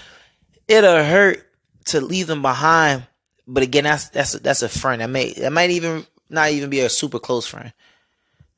it'll 0.66 1.04
hurt 1.04 1.46
to 1.86 2.00
leave 2.00 2.26
them 2.26 2.42
behind. 2.42 3.06
But 3.46 3.62
again, 3.62 3.84
that's 3.84 4.08
that's 4.08 4.32
that's 4.32 4.62
a 4.62 4.68
friend. 4.68 5.00
That 5.02 5.10
may 5.10 5.32
that 5.34 5.52
might 5.52 5.70
even 5.70 6.06
not 6.28 6.50
even 6.50 6.70
be 6.70 6.80
a 6.80 6.88
super 6.88 7.18
close 7.18 7.46
friend, 7.46 7.72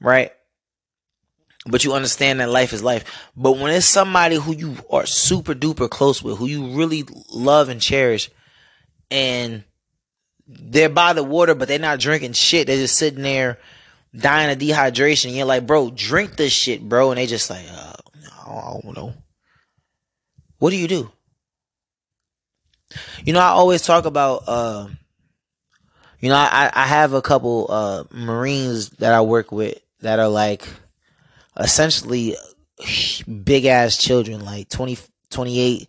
right? 0.01 0.33
But 1.67 1.85
you 1.85 1.93
understand 1.93 2.41
that 2.41 2.51
life 2.51 2.73
is 2.73 2.83
life. 2.83 3.05
But 3.37 3.59
when 3.59 3.73
it's 3.73 3.87
somebody 3.87 4.37
who 4.37 4.55
you 4.55 4.77
are 4.91 5.07
super 5.07 5.55
duper 5.55 5.89
close 5.89 6.23
with, 6.23 6.39
who 6.39 6.47
you 6.47 6.77
really 6.77 7.05
love 7.31 7.69
and 7.69 7.81
cherish, 7.81 8.31
and 9.11 9.65
they're 10.47 10.89
by 10.89 11.13
the 11.13 11.23
water, 11.23 11.55
but 11.55 11.69
they're 11.69 11.79
not 11.79 12.01
drinking 12.01 12.33
shit. 12.33 12.67
They're 12.67 12.77
just 12.77 12.97
sitting 12.97 13.23
there 13.23 13.59
dying 14.15 14.51
of 14.51 14.59
dehydration. 14.59 15.27
And 15.27 15.37
you're 15.37 15.47
like, 15.47 15.67
bro, 15.67 15.91
drink 15.91 16.37
this 16.37 16.53
shit, 16.53 16.87
bro. 16.87 17.11
And 17.11 17.19
they 17.19 17.27
just 17.27 17.49
like, 17.49 17.65
uh, 17.71 17.93
I 18.47 18.81
don't 18.83 18.97
know. 18.97 19.15
What 20.59 20.71
do 20.71 20.77
you 20.77 20.89
do? 20.89 21.11
You 23.25 23.33
know, 23.33 23.41
I 23.41 23.49
always 23.49 23.83
talk 23.83 24.05
about, 24.05 24.45
uh, 24.47 24.89
you 26.21 26.29
know, 26.29 26.37
I, 26.37 26.71
I 26.73 26.87
have 26.87 27.15
a 27.15 27.23
couple 27.23 27.67
uh, 27.71 28.05
Marines 28.11 28.91
that 28.91 29.13
I 29.13 29.23
work 29.23 29.51
with 29.51 29.81
that 30.01 30.19
are 30.19 30.29
like 30.29 30.69
essentially 31.59 32.37
big 33.45 33.67
ass 33.67 33.97
children, 33.97 34.45
like 34.45 34.69
20, 34.69 34.99
28, 35.31 35.89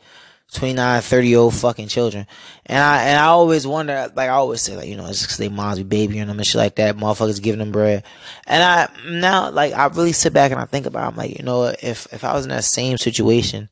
29, 0.51 1.01
30 1.01 1.27
year 1.27 1.39
old 1.39 1.53
fucking 1.53 1.87
children. 1.87 2.27
And 2.65 2.79
I 2.79 3.03
and 3.03 3.19
I 3.19 3.25
always 3.25 3.65
wonder, 3.65 4.11
like 4.15 4.29
I 4.29 4.33
always 4.33 4.61
say, 4.61 4.75
like, 4.75 4.87
you 4.87 4.95
know, 4.95 5.07
it's 5.07 5.23
because 5.23 5.37
they 5.37 5.49
moms 5.49 5.79
be 5.79 5.83
babying 5.83 6.27
them 6.27 6.37
and 6.37 6.45
shit 6.45 6.59
like 6.59 6.75
that, 6.75 6.95
motherfuckers 6.95 7.41
giving 7.41 7.59
them 7.59 7.71
bread. 7.71 8.03
And 8.45 8.63
I 8.63 8.89
now 9.09 9.49
like 9.51 9.73
I 9.73 9.87
really 9.87 10.13
sit 10.13 10.33
back 10.33 10.51
and 10.51 10.59
I 10.59 10.65
think 10.65 10.85
about 10.85 11.05
it, 11.05 11.07
I'm 11.07 11.15
like, 11.17 11.37
you 11.37 11.43
know, 11.43 11.73
if 11.81 12.07
if 12.13 12.23
I 12.23 12.33
was 12.33 12.45
in 12.45 12.49
that 12.49 12.63
same 12.63 12.97
situation, 12.97 13.69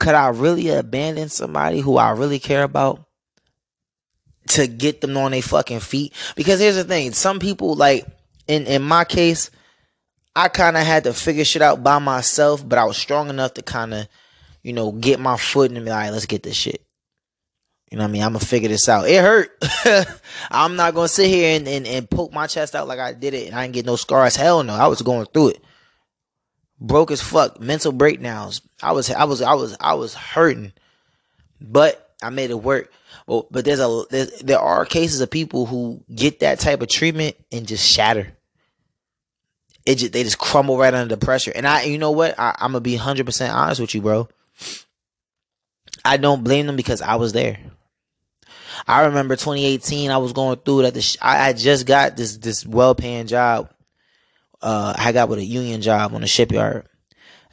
could 0.00 0.14
I 0.14 0.28
really 0.28 0.68
abandon 0.70 1.28
somebody 1.28 1.80
who 1.80 1.96
I 1.96 2.10
really 2.10 2.38
care 2.38 2.64
about? 2.64 3.04
To 4.52 4.66
get 4.66 5.02
them 5.02 5.14
on 5.18 5.32
their 5.32 5.42
fucking 5.42 5.80
feet. 5.80 6.14
Because 6.34 6.58
here's 6.58 6.76
the 6.76 6.82
thing, 6.82 7.12
some 7.12 7.38
people 7.38 7.74
like 7.74 8.06
in 8.46 8.66
in 8.66 8.80
my 8.80 9.04
case, 9.04 9.50
I 10.34 10.48
kind 10.48 10.76
of 10.76 10.84
had 10.84 11.04
to 11.04 11.12
figure 11.12 11.44
shit 11.44 11.62
out 11.62 11.82
by 11.82 11.98
myself, 11.98 12.66
but 12.66 12.78
I 12.78 12.84
was 12.84 12.96
strong 12.96 13.28
enough 13.30 13.54
to 13.54 13.62
kind 13.62 13.94
of, 13.94 14.08
you 14.62 14.72
know, 14.72 14.92
get 14.92 15.20
my 15.20 15.36
foot 15.36 15.70
and 15.70 15.84
be 15.84 15.90
like, 15.90 16.12
let's 16.12 16.26
get 16.26 16.42
this 16.42 16.56
shit. 16.56 16.84
You 17.90 17.96
know 17.96 18.04
what 18.04 18.10
I 18.10 18.12
mean? 18.12 18.22
I'm 18.22 18.32
gonna 18.32 18.44
figure 18.44 18.68
this 18.68 18.88
out. 18.88 19.08
It 19.08 19.22
hurt. 19.22 19.50
I'm 20.50 20.76
not 20.76 20.94
gonna 20.94 21.08
sit 21.08 21.28
here 21.28 21.56
and, 21.56 21.66
and, 21.66 21.86
and 21.86 22.10
poke 22.10 22.32
my 22.32 22.46
chest 22.46 22.74
out 22.76 22.86
like 22.86 22.98
I 22.98 23.14
did 23.14 23.32
it 23.32 23.46
and 23.46 23.56
I 23.56 23.62
didn't 23.62 23.74
get 23.74 23.86
no 23.86 23.96
scars. 23.96 24.36
Hell 24.36 24.62
no. 24.62 24.74
I 24.74 24.88
was 24.88 25.00
going 25.00 25.26
through 25.26 25.50
it. 25.50 25.64
Broke 26.78 27.10
as 27.10 27.22
fuck. 27.22 27.60
Mental 27.60 27.92
breakdowns. 27.92 28.60
I 28.82 28.92
was 28.92 29.10
I 29.10 29.24
was 29.24 29.40
I 29.40 29.54
was 29.54 29.76
I 29.80 29.94
was 29.94 30.14
hurting. 30.14 30.72
But 31.60 32.14
I 32.22 32.28
made 32.30 32.50
it 32.50 32.62
work. 32.62 32.92
Well, 33.26 33.48
but 33.50 33.64
there's 33.64 33.80
a 33.80 34.04
there's, 34.10 34.38
there 34.40 34.60
are 34.60 34.84
cases 34.84 35.20
of 35.20 35.30
people 35.30 35.64
who 35.64 36.04
get 36.14 36.40
that 36.40 36.60
type 36.60 36.82
of 36.82 36.88
treatment 36.88 37.36
and 37.50 37.66
just 37.66 37.88
shatter. 37.88 38.36
It 39.88 39.96
just, 39.96 40.12
they 40.12 40.22
just 40.22 40.36
crumble 40.36 40.76
right 40.76 40.92
under 40.92 41.16
the 41.16 41.24
pressure. 41.24 41.50
And 41.54 41.66
I, 41.66 41.84
you 41.84 41.96
know 41.96 42.10
what? 42.10 42.38
I, 42.38 42.54
I'm 42.58 42.72
gonna 42.72 42.82
be 42.82 42.96
100 42.96 43.24
percent 43.24 43.54
honest 43.54 43.80
with 43.80 43.94
you, 43.94 44.02
bro. 44.02 44.28
I 46.04 46.18
don't 46.18 46.44
blame 46.44 46.66
them 46.66 46.76
because 46.76 47.00
I 47.00 47.14
was 47.14 47.32
there. 47.32 47.58
I 48.86 49.06
remember 49.06 49.34
2018. 49.34 50.10
I 50.10 50.18
was 50.18 50.34
going 50.34 50.58
through 50.58 50.82
that. 50.82 51.02
Sh- 51.02 51.16
I, 51.22 51.48
I 51.48 51.52
just 51.54 51.86
got 51.86 52.18
this 52.18 52.36
this 52.36 52.66
well 52.66 52.94
paying 52.94 53.28
job. 53.28 53.70
Uh, 54.60 54.92
I 54.94 55.12
got 55.12 55.30
with 55.30 55.38
a 55.38 55.44
union 55.44 55.80
job 55.80 56.12
on 56.12 56.20
the 56.20 56.26
shipyard, 56.26 56.86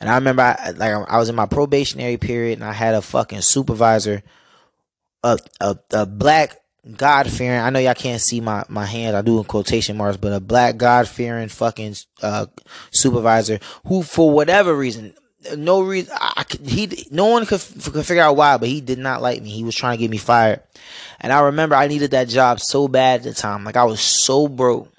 and 0.01 0.09
I 0.09 0.15
remember 0.15 0.41
I 0.41 0.71
like 0.71 0.91
I 1.09 1.17
was 1.17 1.29
in 1.29 1.35
my 1.35 1.45
probationary 1.45 2.17
period, 2.17 2.59
and 2.59 2.67
I 2.67 2.73
had 2.73 2.95
a 2.95 3.01
fucking 3.01 3.43
supervisor, 3.43 4.23
a 5.23 5.39
a, 5.61 5.77
a 5.91 6.05
black 6.05 6.57
God 6.93 7.29
fearing. 7.29 7.59
I 7.59 7.69
know 7.71 7.79
y'all 7.79 7.95
can't 7.95 8.21
see 8.21 8.41
my 8.41 8.63
my 8.69 8.85
hand. 8.85 9.17
I 9.17 9.21
do 9.21 9.39
in 9.39 9.45
quotation 9.45 9.97
marks, 9.97 10.17
but 10.17 10.33
a 10.33 10.39
black 10.39 10.77
God 10.77 11.07
fearing 11.07 11.49
fucking 11.49 11.95
uh, 12.21 12.45
supervisor 12.91 13.59
who, 13.87 14.03
for 14.03 14.29
whatever 14.29 14.75
reason, 14.75 15.15
no 15.57 15.81
reason, 15.81 16.13
I, 16.19 16.45
he 16.63 17.07
no 17.09 17.25
one 17.25 17.45
could, 17.45 17.61
could 17.81 18.05
figure 18.05 18.21
out 18.21 18.35
why, 18.35 18.57
but 18.57 18.69
he 18.69 18.81
did 18.81 18.99
not 18.99 19.21
like 19.21 19.41
me. 19.41 19.49
He 19.49 19.63
was 19.63 19.75
trying 19.75 19.97
to 19.97 20.01
get 20.01 20.11
me 20.11 20.17
fired, 20.17 20.61
and 21.19 21.33
I 21.33 21.41
remember 21.41 21.75
I 21.75 21.87
needed 21.87 22.11
that 22.11 22.27
job 22.27 22.59
so 22.59 22.87
bad 22.87 23.21
at 23.21 23.23
the 23.23 23.33
time. 23.33 23.63
Like 23.63 23.77
I 23.77 23.85
was 23.85 23.99
so 23.99 24.47
broke 24.47 24.91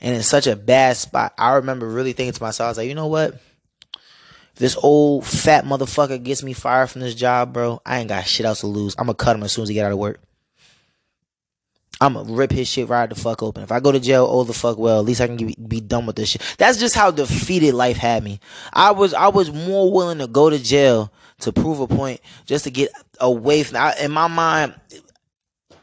and 0.00 0.14
in 0.14 0.22
such 0.22 0.46
a 0.46 0.56
bad 0.56 0.96
spot. 0.98 1.32
I 1.38 1.54
remember 1.54 1.88
really 1.88 2.12
thinking 2.12 2.34
to 2.34 2.42
myself, 2.42 2.66
I 2.66 2.70
was 2.70 2.78
like, 2.78 2.88
you 2.88 2.94
know 2.94 3.06
what? 3.06 3.40
This 4.56 4.76
old 4.76 5.26
fat 5.26 5.64
motherfucker 5.64 6.22
gets 6.22 6.42
me 6.42 6.52
fired 6.52 6.90
from 6.90 7.02
this 7.02 7.14
job, 7.14 7.52
bro, 7.52 7.80
I 7.84 8.00
ain't 8.00 8.08
got 8.08 8.26
shit 8.26 8.46
else 8.46 8.60
to 8.60 8.66
lose. 8.66 8.94
I'm 8.98 9.06
gonna 9.06 9.14
cut 9.14 9.36
him 9.36 9.42
as 9.42 9.52
soon 9.52 9.62
as 9.62 9.68
he 9.68 9.74
get 9.74 9.86
out 9.86 9.92
of 9.92 9.98
work. 9.98 10.20
I'm 12.00 12.14
gonna 12.14 12.32
rip 12.32 12.50
his 12.50 12.68
shit 12.68 12.88
right 12.88 13.08
the 13.08 13.14
fuck 13.14 13.42
open. 13.42 13.62
If 13.62 13.72
I 13.72 13.80
go 13.80 13.90
to 13.90 14.00
jail, 14.00 14.26
oh 14.28 14.44
the 14.44 14.52
fuck 14.52 14.78
well, 14.78 14.98
at 14.98 15.04
least 15.04 15.20
I 15.20 15.28
can 15.28 15.36
be 15.36 15.80
done 15.80 16.06
with 16.06 16.16
this 16.16 16.30
shit. 16.30 16.42
That's 16.58 16.78
just 16.78 16.94
how 16.94 17.10
defeated 17.10 17.74
life 17.74 17.96
had 17.96 18.22
me. 18.22 18.40
I 18.72 18.90
was 18.90 19.14
I 19.14 19.28
was 19.28 19.50
more 19.50 19.90
willing 19.90 20.18
to 20.18 20.26
go 20.26 20.50
to 20.50 20.58
jail 20.58 21.12
to 21.40 21.52
prove 21.52 21.80
a 21.80 21.86
point 21.86 22.20
just 22.44 22.64
to 22.64 22.70
get 22.70 22.90
away 23.20 23.62
from. 23.62 23.78
I, 23.78 23.94
in 24.00 24.10
my 24.10 24.28
mind, 24.28 24.74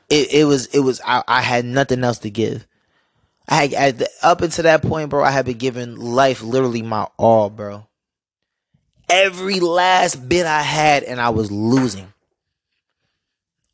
it, 0.09 0.31
it 0.33 0.45
was 0.45 0.67
it 0.67 0.79
was 0.79 1.01
I, 1.05 1.23
I 1.27 1.41
had 1.41 1.65
nothing 1.65 2.03
else 2.03 2.19
to 2.19 2.29
give. 2.29 2.67
I 3.49 3.67
had 3.67 4.07
up 4.21 4.41
until 4.41 4.63
that 4.63 4.83
point, 4.83 5.09
bro. 5.09 5.23
I 5.23 5.31
had 5.31 5.45
been 5.45 5.57
giving 5.57 5.95
life 5.95 6.43
literally 6.43 6.83
my 6.83 7.07
all, 7.17 7.49
bro. 7.49 7.87
Every 9.09 9.59
last 9.59 10.29
bit 10.29 10.45
I 10.45 10.61
had, 10.61 11.03
and 11.03 11.19
I 11.19 11.29
was 11.29 11.51
losing 11.51 12.12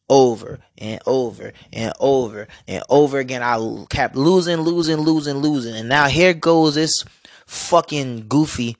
over 0.09 0.59
and 0.77 1.01
over 1.05 1.53
and 1.71 1.93
over 1.99 2.47
and 2.67 2.83
over 2.89 3.19
again. 3.19 3.43
I 3.43 3.85
kept 3.89 4.15
losing, 4.15 4.57
losing, 4.57 4.97
losing, 4.97 5.37
losing. 5.37 5.75
And 5.75 5.87
now 5.89 6.07
here 6.07 6.33
goes 6.33 6.75
this 6.75 7.05
fucking 7.45 8.27
goofy 8.27 8.77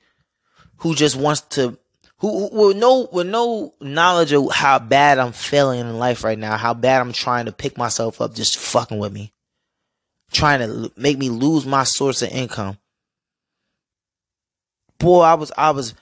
who 0.78 0.94
just 0.94 1.16
wants 1.16 1.40
to 1.42 1.78
who, 2.18 2.48
who 2.48 2.68
with 2.68 2.76
no 2.76 3.08
with 3.12 3.26
no 3.26 3.74
knowledge 3.80 4.32
of 4.32 4.50
how 4.52 4.78
bad 4.78 5.18
I'm 5.18 5.32
feeling 5.32 5.80
in 5.80 5.98
life 5.98 6.24
right 6.24 6.38
now, 6.38 6.56
how 6.56 6.74
bad 6.74 7.00
I'm 7.00 7.12
trying 7.12 7.46
to 7.46 7.52
pick 7.52 7.78
myself 7.78 8.20
up, 8.20 8.34
just 8.34 8.58
fucking 8.58 8.98
with 8.98 9.12
me. 9.12 9.32
Trying 10.32 10.60
to 10.60 10.92
make 10.96 11.18
me 11.18 11.28
lose 11.28 11.66
my 11.66 11.82
source 11.84 12.22
of 12.22 12.30
income. 12.30 12.78
Boy, 14.98 15.22
I 15.22 15.34
was 15.34 15.50
I 15.56 15.70
was 15.70 15.94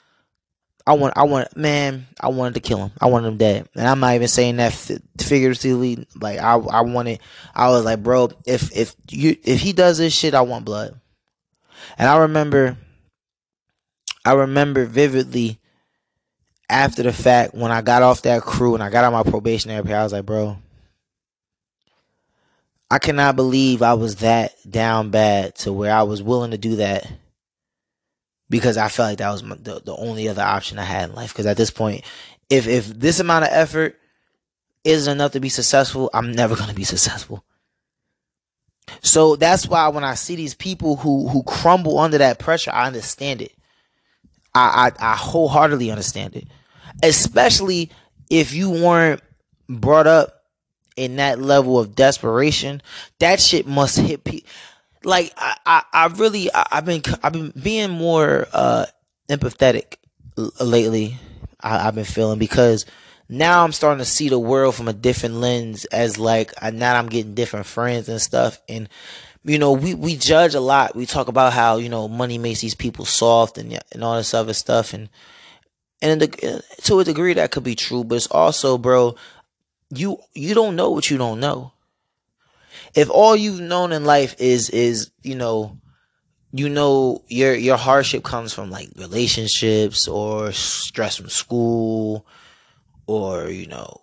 I 0.88 0.92
want, 0.94 1.18
I 1.18 1.24
want, 1.24 1.54
man, 1.54 2.06
I 2.18 2.28
wanted 2.28 2.54
to 2.54 2.60
kill 2.60 2.78
him. 2.78 2.92
I 2.98 3.08
wanted 3.08 3.28
him 3.28 3.36
dead, 3.36 3.68
and 3.74 3.86
I'm 3.86 4.00
not 4.00 4.14
even 4.14 4.26
saying 4.26 4.56
that 4.56 4.72
figuratively. 5.20 6.06
Like 6.18 6.38
I, 6.38 6.54
I 6.54 6.80
wanted, 6.80 7.20
I 7.54 7.68
was 7.68 7.84
like, 7.84 8.02
bro, 8.02 8.30
if 8.46 8.74
if 8.74 8.96
you 9.10 9.36
if 9.44 9.60
he 9.60 9.74
does 9.74 9.98
this 9.98 10.14
shit, 10.14 10.32
I 10.32 10.40
want 10.40 10.64
blood. 10.64 10.98
And 11.98 12.08
I 12.08 12.20
remember, 12.20 12.78
I 14.24 14.32
remember 14.32 14.86
vividly 14.86 15.58
after 16.70 17.02
the 17.02 17.12
fact 17.12 17.54
when 17.54 17.70
I 17.70 17.82
got 17.82 18.00
off 18.00 18.22
that 18.22 18.40
crew 18.40 18.72
and 18.72 18.82
I 18.82 18.88
got 18.88 19.04
on 19.04 19.12
my 19.12 19.24
probationary 19.30 19.82
period, 19.82 20.00
I 20.00 20.04
was 20.04 20.14
like, 20.14 20.24
bro, 20.24 20.56
I 22.90 22.98
cannot 22.98 23.36
believe 23.36 23.82
I 23.82 23.92
was 23.92 24.16
that 24.16 24.54
down 24.70 25.10
bad 25.10 25.54
to 25.56 25.70
where 25.70 25.92
I 25.92 26.04
was 26.04 26.22
willing 26.22 26.52
to 26.52 26.58
do 26.58 26.76
that 26.76 27.06
because 28.50 28.76
I 28.76 28.88
felt 28.88 29.10
like 29.10 29.18
that 29.18 29.30
was 29.30 29.42
my, 29.42 29.56
the, 29.56 29.80
the 29.80 29.96
only 29.96 30.28
other 30.28 30.42
option 30.42 30.78
I 30.78 30.84
had 30.84 31.10
in 31.10 31.16
life. 31.16 31.32
Because 31.32 31.46
at 31.46 31.56
this 31.56 31.70
point, 31.70 32.04
if 32.48 32.66
if 32.66 32.86
this 32.86 33.20
amount 33.20 33.44
of 33.44 33.50
effort 33.52 33.98
isn't 34.84 35.10
enough 35.12 35.32
to 35.32 35.40
be 35.40 35.48
successful, 35.48 36.10
I'm 36.14 36.32
never 36.32 36.56
gonna 36.56 36.74
be 36.74 36.84
successful. 36.84 37.44
So 39.02 39.36
that's 39.36 39.66
why 39.66 39.88
when 39.88 40.04
I 40.04 40.14
see 40.14 40.36
these 40.36 40.54
people 40.54 40.96
who 40.96 41.28
who 41.28 41.42
crumble 41.42 41.98
under 41.98 42.18
that 42.18 42.38
pressure, 42.38 42.70
I 42.72 42.86
understand 42.86 43.42
it. 43.42 43.52
I 44.54 44.92
I, 44.98 45.12
I 45.12 45.16
wholeheartedly 45.16 45.90
understand 45.90 46.36
it, 46.36 46.46
especially 47.02 47.90
if 48.30 48.52
you 48.54 48.70
weren't 48.70 49.22
brought 49.68 50.06
up 50.06 50.44
in 50.96 51.16
that 51.16 51.38
level 51.38 51.78
of 51.78 51.94
desperation. 51.94 52.80
That 53.18 53.40
shit 53.40 53.66
must 53.66 53.98
hit 53.98 54.24
people 54.24 54.48
like 55.04 55.32
I, 55.36 55.56
I, 55.64 55.82
I 55.92 56.06
really 56.06 56.52
I, 56.52 56.66
have 56.72 56.84
been 56.84 57.02
I've 57.22 57.32
been 57.32 57.52
being 57.60 57.90
more 57.90 58.46
uh 58.52 58.86
empathetic 59.28 59.96
lately. 60.60 61.16
I, 61.60 61.84
have 61.84 61.94
been 61.96 62.04
feeling 62.04 62.38
because 62.38 62.86
now 63.28 63.64
I'm 63.64 63.72
starting 63.72 63.98
to 63.98 64.04
see 64.04 64.28
the 64.28 64.38
world 64.38 64.74
from 64.74 64.88
a 64.88 64.92
different 64.92 65.36
lens 65.36 65.84
as 65.86 66.18
like 66.18 66.52
I, 66.62 66.70
now 66.70 66.96
I'm 66.96 67.08
getting 67.08 67.34
different 67.34 67.66
friends 67.66 68.08
and 68.08 68.20
stuff 68.20 68.60
and 68.68 68.88
you 69.44 69.58
know 69.58 69.72
we 69.72 69.94
we 69.94 70.16
judge 70.16 70.54
a 70.54 70.60
lot. 70.60 70.94
We 70.94 71.06
talk 71.06 71.28
about 71.28 71.52
how 71.52 71.78
you 71.78 71.88
know 71.88 72.08
money 72.08 72.38
makes 72.38 72.60
these 72.60 72.74
people 72.74 73.04
soft 73.04 73.58
and 73.58 73.78
and 73.92 74.04
all 74.04 74.16
this 74.16 74.34
other 74.34 74.54
stuff 74.54 74.94
and 74.94 75.08
and 76.00 76.20
to 76.82 77.00
a 77.00 77.04
degree 77.04 77.34
that 77.34 77.50
could 77.50 77.64
be 77.64 77.74
true, 77.74 78.04
but 78.04 78.16
it's 78.16 78.28
also, 78.28 78.78
bro, 78.78 79.16
you 79.90 80.18
you 80.34 80.54
don't 80.54 80.76
know 80.76 80.90
what 80.90 81.10
you 81.10 81.18
don't 81.18 81.40
know 81.40 81.72
if 82.94 83.10
all 83.10 83.36
you've 83.36 83.60
known 83.60 83.92
in 83.92 84.04
life 84.04 84.34
is 84.38 84.70
is 84.70 85.10
you 85.22 85.34
know 85.34 85.78
you 86.52 86.68
know 86.68 87.22
your 87.28 87.54
your 87.54 87.76
hardship 87.76 88.24
comes 88.24 88.52
from 88.52 88.70
like 88.70 88.88
relationships 88.96 90.08
or 90.08 90.52
stress 90.52 91.16
from 91.16 91.28
school 91.28 92.26
or 93.06 93.48
you 93.48 93.66
know 93.66 94.00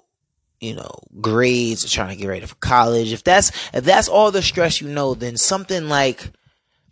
you 0.60 0.76
know 0.76 0.92
grades 1.22 1.84
or 1.86 1.90
trying 1.90 2.10
to 2.10 2.16
get 2.16 2.28
ready 2.28 2.46
for 2.46 2.56
college. 2.56 3.12
If 3.12 3.24
that's 3.24 3.52
if 3.74 3.84
that's 3.84 4.08
all 4.08 4.32
the 4.32 4.42
stress 4.42 4.82
you 4.82 4.88
know 4.88 5.14
then 5.14 5.38
something 5.38 5.90
like 5.90 6.32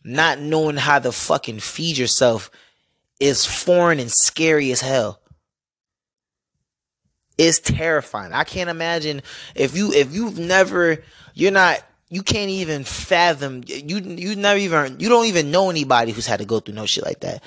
not 0.03 0.39
knowing 0.39 0.77
how 0.77 0.99
to 0.99 1.11
fucking 1.11 1.59
feed 1.59 1.97
yourself 1.97 2.51
is 3.19 3.45
foreign 3.45 3.99
and 3.99 4.11
scary 4.11 4.71
as 4.71 4.81
hell 4.81 5.21
it's 7.47 7.59
terrifying 7.59 8.33
i 8.33 8.43
can't 8.43 8.69
imagine 8.69 9.21
if 9.55 9.75
you 9.75 9.91
if 9.93 10.13
you've 10.13 10.37
never 10.37 11.03
you're 11.33 11.51
not 11.51 11.83
you 12.13 12.21
can't 12.21 12.51
even 12.51 12.83
fathom 12.83 13.63
you 13.65 13.97
you 13.97 14.35
never 14.35 14.59
even 14.59 14.99
you 14.99 15.09
don't 15.09 15.25
even 15.25 15.49
know 15.49 15.71
anybody 15.71 16.11
who's 16.11 16.27
had 16.27 16.39
to 16.39 16.45
go 16.45 16.59
through 16.59 16.75
no 16.75 16.85
shit 16.85 17.03
like 17.03 17.21
that. 17.21 17.43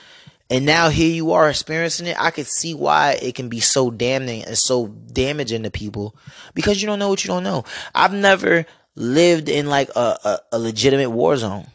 And 0.50 0.66
now 0.66 0.88
here 0.88 1.12
you 1.12 1.32
are 1.32 1.48
experiencing 1.48 2.08
it. 2.08 2.16
I 2.20 2.32
could 2.32 2.46
see 2.48 2.74
why 2.74 3.18
it 3.22 3.36
can 3.36 3.48
be 3.48 3.60
so 3.60 3.92
damning 3.92 4.44
and 4.44 4.58
so 4.58 4.88
damaging 4.88 5.62
to 5.62 5.70
people 5.70 6.16
because 6.54 6.82
you 6.82 6.86
don't 6.86 6.98
know 6.98 7.08
what 7.08 7.24
you 7.24 7.28
don't 7.28 7.44
know. 7.44 7.64
I've 7.94 8.12
never 8.12 8.66
lived 8.96 9.48
in 9.48 9.66
like 9.66 9.90
a, 9.94 10.18
a, 10.24 10.38
a 10.52 10.58
legitimate 10.58 11.10
war 11.10 11.36
zone. 11.36 11.66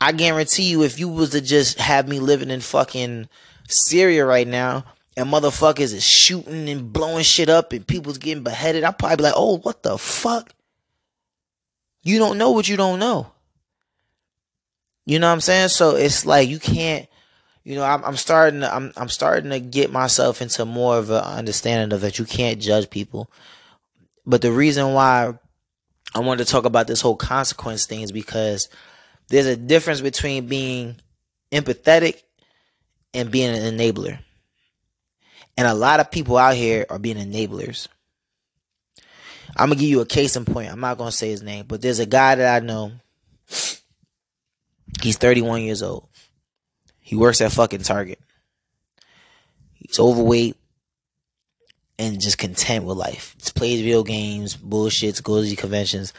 I 0.00 0.12
guarantee 0.12 0.70
you, 0.70 0.82
if 0.82 0.98
you 0.98 1.08
was 1.08 1.30
to 1.30 1.40
just 1.40 1.78
have 1.78 2.08
me 2.08 2.20
living 2.20 2.50
in 2.50 2.60
fucking 2.60 3.28
Syria 3.68 4.24
right 4.24 4.48
now, 4.48 4.84
and 5.20 5.30
motherfuckers 5.30 5.94
is 5.94 6.06
shooting 6.06 6.68
and 6.68 6.92
blowing 6.92 7.24
shit 7.24 7.48
up 7.48 7.72
and 7.72 7.86
people's 7.86 8.18
getting 8.18 8.42
beheaded, 8.42 8.84
I'd 8.84 8.98
probably 8.98 9.16
be 9.16 9.22
like, 9.24 9.34
oh, 9.36 9.58
what 9.58 9.82
the 9.82 9.98
fuck? 9.98 10.52
You 12.02 12.18
don't 12.18 12.38
know 12.38 12.50
what 12.50 12.68
you 12.68 12.76
don't 12.76 12.98
know. 12.98 13.30
You 15.06 15.18
know 15.18 15.28
what 15.28 15.34
I'm 15.34 15.40
saying? 15.40 15.68
So 15.68 15.96
it's 15.96 16.26
like 16.26 16.48
you 16.48 16.58
can't. 16.58 17.06
You 17.62 17.76
know, 17.76 17.84
I'm, 17.84 18.02
I'm 18.04 18.16
starting. 18.16 18.60
To, 18.60 18.74
I'm 18.74 18.92
I'm 18.96 19.08
starting 19.08 19.50
to 19.50 19.60
get 19.60 19.92
myself 19.92 20.40
into 20.40 20.64
more 20.64 20.96
of 20.96 21.10
an 21.10 21.22
understanding 21.22 21.94
of 21.94 22.00
that 22.00 22.18
you 22.18 22.24
can't 22.24 22.60
judge 22.60 22.88
people. 22.88 23.30
But 24.24 24.40
the 24.40 24.50
reason 24.50 24.94
why 24.94 25.34
I 26.14 26.20
wanted 26.20 26.46
to 26.46 26.50
talk 26.50 26.64
about 26.64 26.86
this 26.86 27.02
whole 27.02 27.16
consequence 27.16 27.84
thing 27.84 28.00
is 28.00 28.12
because 28.12 28.68
there's 29.28 29.46
a 29.46 29.56
difference 29.56 30.00
between 30.00 30.46
being 30.46 30.96
empathetic, 31.52 32.22
and 33.12 33.30
being 33.30 33.54
an 33.54 33.76
enabler. 33.76 34.18
And 35.56 35.66
a 35.66 35.74
lot 35.74 36.00
of 36.00 36.10
people 36.10 36.36
out 36.36 36.54
here 36.54 36.86
are 36.88 36.98
being 36.98 37.16
enablers. 37.16 37.88
I'm 39.56 39.68
gonna 39.68 39.80
give 39.80 39.90
you 39.90 40.00
a 40.00 40.06
case 40.06 40.36
in 40.36 40.44
point. 40.44 40.70
I'm 40.70 40.80
not 40.80 40.98
gonna 40.98 41.12
say 41.12 41.30
his 41.30 41.42
name, 41.42 41.66
but 41.66 41.82
there's 41.82 41.98
a 41.98 42.06
guy 42.06 42.34
that 42.34 42.62
I 42.62 42.64
know. 42.64 42.92
He's 45.02 45.16
31 45.16 45.62
years 45.62 45.82
old. 45.82 46.08
He 47.00 47.16
works 47.16 47.40
at 47.40 47.52
fucking 47.52 47.82
Target. 47.82 48.20
He's 49.74 49.98
overweight 49.98 50.56
and 51.98 52.20
just 52.20 52.38
content 52.38 52.84
with 52.84 52.96
life. 52.96 53.34
Just 53.38 53.54
plays 53.54 53.80
video 53.80 54.02
games, 54.02 54.56
bullshits, 54.56 55.22
goes 55.22 55.50
to 55.50 55.56
conventions. 55.56 56.12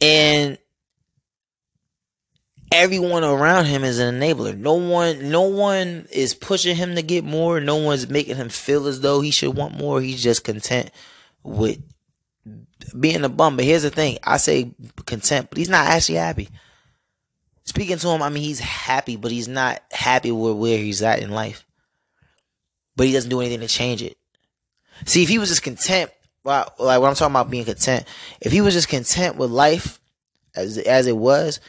And 0.00 0.58
everyone 2.72 3.24
around 3.24 3.66
him 3.66 3.84
is 3.84 3.98
an 3.98 4.20
enabler. 4.20 4.56
No 4.56 4.74
one 4.74 5.30
no 5.30 5.42
one 5.42 6.06
is 6.10 6.34
pushing 6.34 6.76
him 6.76 6.94
to 6.94 7.02
get 7.02 7.24
more. 7.24 7.60
No 7.60 7.76
one's 7.76 8.08
making 8.08 8.36
him 8.36 8.48
feel 8.48 8.86
as 8.86 9.00
though 9.00 9.20
he 9.20 9.30
should 9.30 9.56
want 9.56 9.76
more. 9.76 10.00
He's 10.00 10.22
just 10.22 10.44
content 10.44 10.90
with 11.42 11.80
being 12.98 13.24
a 13.24 13.28
bum. 13.28 13.56
But 13.56 13.64
here's 13.64 13.82
the 13.82 13.90
thing. 13.90 14.18
I 14.24 14.36
say 14.36 14.72
content, 15.04 15.48
but 15.50 15.58
he's 15.58 15.68
not 15.68 15.86
actually 15.86 16.16
happy. 16.16 16.48
Speaking 17.64 17.98
to 17.98 18.08
him, 18.08 18.22
I 18.22 18.28
mean 18.28 18.42
he's 18.42 18.60
happy, 18.60 19.16
but 19.16 19.32
he's 19.32 19.48
not 19.48 19.82
happy 19.90 20.30
with 20.30 20.56
where 20.56 20.78
he's 20.78 21.02
at 21.02 21.20
in 21.20 21.30
life. 21.30 21.64
But 22.94 23.06
he 23.06 23.12
doesn't 23.12 23.30
do 23.30 23.40
anything 23.40 23.60
to 23.60 23.68
change 23.68 24.02
it. 24.02 24.16
See, 25.04 25.22
if 25.22 25.28
he 25.28 25.38
was 25.38 25.48
just 25.48 25.62
content, 25.62 26.10
like 26.44 26.78
what 26.78 27.08
I'm 27.08 27.14
talking 27.14 27.32
about 27.32 27.50
being 27.50 27.64
content, 27.64 28.06
if 28.40 28.52
he 28.52 28.60
was 28.60 28.72
just 28.72 28.88
content 28.88 29.36
with 29.36 29.50
life 29.50 30.00
as 30.54 30.78
as 30.78 31.06
it 31.06 31.16
was, 31.16 31.60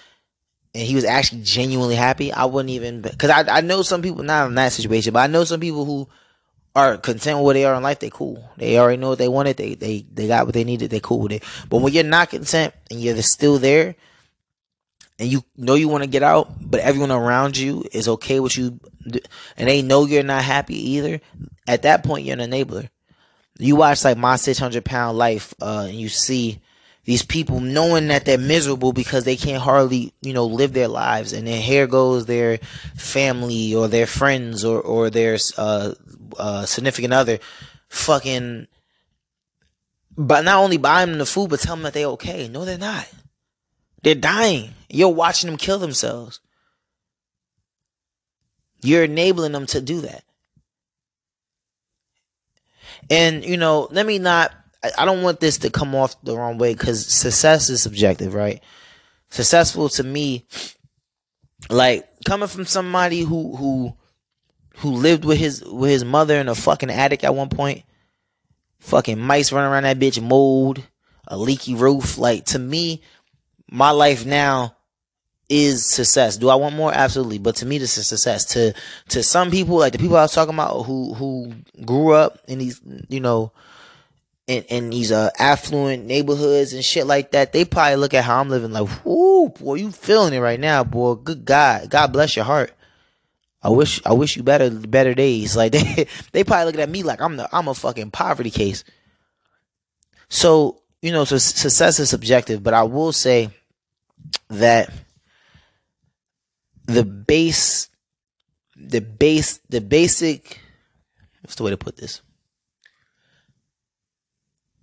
and 0.73 0.83
he 0.87 0.95
was 0.95 1.05
actually 1.05 1.41
genuinely 1.41 1.95
happy, 1.95 2.31
I 2.31 2.45
wouldn't 2.45 2.69
even 2.69 3.01
because 3.01 3.29
I 3.29 3.57
I 3.57 3.61
know 3.61 3.81
some 3.81 4.01
people 4.01 4.23
not 4.23 4.47
in 4.47 4.55
that 4.55 4.73
situation, 4.73 5.13
but 5.13 5.19
I 5.19 5.27
know 5.27 5.43
some 5.43 5.59
people 5.59 5.85
who 5.85 6.07
are 6.75 6.97
content 6.97 7.39
with 7.39 7.45
where 7.45 7.53
they 7.55 7.65
are 7.65 7.75
in 7.75 7.83
life. 7.83 7.99
They 7.99 8.11
cool. 8.11 8.47
They 8.57 8.77
already 8.77 9.01
know 9.01 9.09
what 9.09 9.17
they 9.17 9.27
wanted. 9.27 9.57
They 9.57 9.75
they 9.75 10.05
they 10.13 10.27
got 10.27 10.45
what 10.45 10.53
they 10.53 10.63
needed. 10.63 10.91
They 10.91 10.99
cool 10.99 11.21
with 11.21 11.31
it. 11.31 11.43
But 11.69 11.81
when 11.81 11.93
you're 11.93 12.03
not 12.03 12.29
content 12.29 12.73
and 12.91 12.99
you're 12.99 13.19
still 13.23 13.57
there, 13.57 13.95
and 15.17 15.31
you 15.31 15.43
know 15.55 15.73
you 15.73 15.87
want 15.87 16.03
to 16.03 16.09
get 16.09 16.23
out, 16.23 16.51
but 16.61 16.79
everyone 16.81 17.11
around 17.11 17.57
you 17.57 17.83
is 17.91 18.07
okay 18.07 18.39
with 18.39 18.57
you, 18.57 18.79
and 19.57 19.67
they 19.67 19.81
know 19.81 20.05
you're 20.05 20.23
not 20.23 20.43
happy 20.43 20.91
either. 20.91 21.19
At 21.67 21.81
that 21.81 22.03
point, 22.03 22.25
you're 22.25 22.39
an 22.39 22.51
enabler. 22.51 22.89
You 23.57 23.75
watch 23.75 24.05
like 24.05 24.17
my 24.17 24.35
600 24.35 24.85
pound 24.85 25.17
life, 25.17 25.55
uh, 25.59 25.85
and 25.89 25.99
you 25.99 26.09
see 26.09 26.61
these 27.07 27.23
people 27.23 27.61
knowing 27.61 28.09
that 28.09 28.25
they're 28.25 28.37
miserable 28.37 28.91
because 28.91 29.23
they 29.23 29.37
can't 29.37 29.63
hardly, 29.63 30.13
you 30.21 30.33
know, 30.33 30.45
live 30.45 30.73
their 30.73 30.89
lives. 30.89 31.31
And 31.31 31.47
then 31.47 31.61
here 31.61 31.87
goes 31.87 32.25
their 32.25 32.57
family 32.97 33.73
or 33.73 33.87
their 33.87 34.05
friends 34.05 34.65
or, 34.65 34.81
or 34.81 35.09
their, 35.09 35.37
uh, 35.57 35.93
uh, 36.37 36.65
significant 36.65 37.13
other 37.13 37.39
fucking, 37.87 38.67
but 40.17 40.43
not 40.43 40.57
only 40.57 40.75
buying 40.75 41.11
them 41.11 41.17
the 41.17 41.25
food, 41.25 41.49
but 41.49 41.61
tell 41.61 41.77
them 41.77 41.83
that 41.83 41.93
they're 41.93 42.07
okay. 42.07 42.49
No, 42.49 42.65
they're 42.65 42.77
not. 42.77 43.07
They're 44.03 44.13
dying. 44.13 44.71
You're 44.89 45.07
watching 45.07 45.49
them 45.49 45.57
kill 45.57 45.79
themselves. 45.79 46.41
You're 48.81 49.05
enabling 49.05 49.53
them 49.53 49.65
to 49.67 49.79
do 49.79 50.01
that. 50.01 50.25
And, 53.09 53.45
you 53.45 53.55
know, 53.55 53.87
let 53.91 54.05
me 54.05 54.19
not 54.19 54.51
I 54.97 55.05
don't 55.05 55.23
want 55.23 55.39
this 55.39 55.57
to 55.59 55.69
come 55.69 55.95
off 55.95 56.19
the 56.21 56.35
wrong 56.35 56.57
way 56.57 56.73
because 56.73 57.05
success 57.05 57.69
is 57.69 57.81
subjective, 57.81 58.33
right? 58.33 58.61
Successful 59.29 59.89
to 59.89 60.03
me, 60.03 60.45
like 61.69 62.07
coming 62.25 62.47
from 62.47 62.65
somebody 62.65 63.21
who 63.21 63.55
who 63.55 63.93
who 64.77 64.91
lived 64.91 65.25
with 65.25 65.37
his 65.37 65.63
with 65.63 65.89
his 65.89 66.05
mother 66.05 66.35
in 66.35 66.47
a 66.47 66.55
fucking 66.55 66.91
attic 66.91 67.23
at 67.23 67.35
one 67.35 67.49
point, 67.49 67.83
fucking 68.79 69.19
mice 69.19 69.51
running 69.51 69.71
around 69.71 69.83
that 69.83 69.99
bitch, 69.99 70.21
mold, 70.21 70.81
a 71.27 71.37
leaky 71.37 71.75
roof. 71.75 72.17
Like 72.17 72.45
to 72.45 72.59
me, 72.59 73.01
my 73.69 73.91
life 73.91 74.25
now 74.25 74.75
is 75.49 75.85
success. 75.85 76.37
Do 76.37 76.49
I 76.49 76.55
want 76.55 76.75
more? 76.75 76.93
Absolutely. 76.93 77.37
But 77.37 77.55
to 77.57 77.65
me, 77.65 77.77
this 77.77 77.97
is 77.97 78.07
success. 78.07 78.45
To 78.53 78.73
to 79.09 79.23
some 79.23 79.51
people, 79.51 79.77
like 79.77 79.93
the 79.93 79.99
people 79.99 80.17
I 80.17 80.21
was 80.21 80.33
talking 80.33 80.53
about 80.53 80.83
who 80.83 81.13
who 81.13 81.53
grew 81.85 82.13
up 82.13 82.39
in 82.47 82.59
these, 82.59 82.81
you 83.09 83.19
know, 83.19 83.51
in, 84.47 84.63
in 84.63 84.89
these 84.89 85.11
uh, 85.11 85.29
affluent 85.37 86.05
neighborhoods 86.05 86.73
and 86.73 86.83
shit 86.83 87.05
like 87.05 87.31
that, 87.31 87.51
they 87.51 87.65
probably 87.65 87.97
look 87.97 88.13
at 88.13 88.23
how 88.23 88.39
I'm 88.39 88.49
living 88.49 88.71
like, 88.71 88.89
whoo, 89.05 89.49
boy, 89.49 89.75
you 89.75 89.91
feeling 89.91 90.33
it 90.33 90.39
right 90.39 90.59
now, 90.59 90.83
boy. 90.83 91.15
Good 91.15 91.45
God. 91.45 91.89
God 91.89 92.13
bless 92.13 92.35
your 92.35 92.45
heart. 92.45 92.73
I 93.61 93.69
wish 93.69 94.01
I 94.05 94.13
wish 94.13 94.37
you 94.37 94.43
better 94.43 94.69
better 94.69 95.13
days. 95.13 95.55
Like 95.57 95.73
they 95.73 96.07
they 96.31 96.43
probably 96.43 96.65
looking 96.65 96.81
at 96.81 96.89
me 96.89 97.03
like 97.03 97.21
I'm 97.21 97.35
the 97.35 97.49
I'm 97.53 97.67
a 97.67 97.73
fucking 97.73 98.11
poverty 98.11 98.51
case. 98.51 98.83
So, 100.29 100.81
you 101.01 101.11
know, 101.11 101.25
so 101.25 101.37
success 101.37 101.99
is 101.99 102.09
subjective, 102.09 102.63
but 102.63 102.73
I 102.73 102.83
will 102.83 103.11
say 103.11 103.49
that 104.49 104.91
the 106.85 107.03
base 107.03 107.89
the 108.75 109.01
base 109.01 109.59
the 109.69 109.81
basic 109.81 110.61
what's 111.41 111.55
the 111.55 111.63
way 111.63 111.71
to 111.71 111.77
put 111.77 111.97
this? 111.97 112.21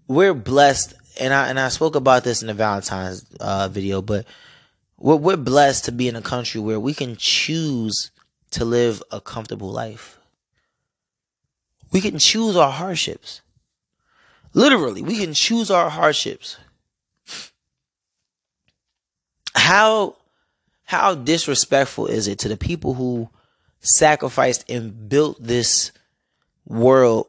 We're 0.07 0.35
blessed, 0.35 0.95
and 1.21 1.33
I 1.33 1.49
and 1.49 1.59
I 1.59 1.69
spoke 1.69 1.97
about 1.97 2.25
this 2.25 2.43
in 2.43 2.49
the 2.49 2.55
Valentine's 2.55 3.25
uh, 3.41 3.69
video, 3.69 4.03
but 4.03 4.27
we're 4.99 5.17
we're 5.17 5.37
blessed 5.37 5.87
to 5.87 5.93
be 5.93 6.09
in 6.09 6.17
a 6.17 6.23
country 6.23 6.61
where 6.61 6.81
we 6.81 6.95
can 6.95 7.17
choose 7.17 8.11
to 8.53 8.65
live 8.65 9.03
a 9.11 9.21
comfortable 9.21 9.71
life. 9.71 10.19
We 11.93 12.01
can 12.01 12.19
choose 12.19 12.57
our 12.57 12.71
hardships. 12.71 13.41
Literally, 14.53 15.03
we 15.03 15.19
can 15.19 15.35
choose 15.35 15.71
our 15.71 15.91
hardships. 15.91 16.57
How 19.55 20.17
how 20.85 21.15
disrespectful 21.15 22.07
is 22.07 22.29
it 22.29 22.39
to 22.41 22.49
the 22.49 22.57
people 22.57 22.95
who 22.95 23.31
sacrificed 23.81 24.69
and 24.69 25.09
built 25.09 25.43
this 25.43 25.93
world 26.67 27.29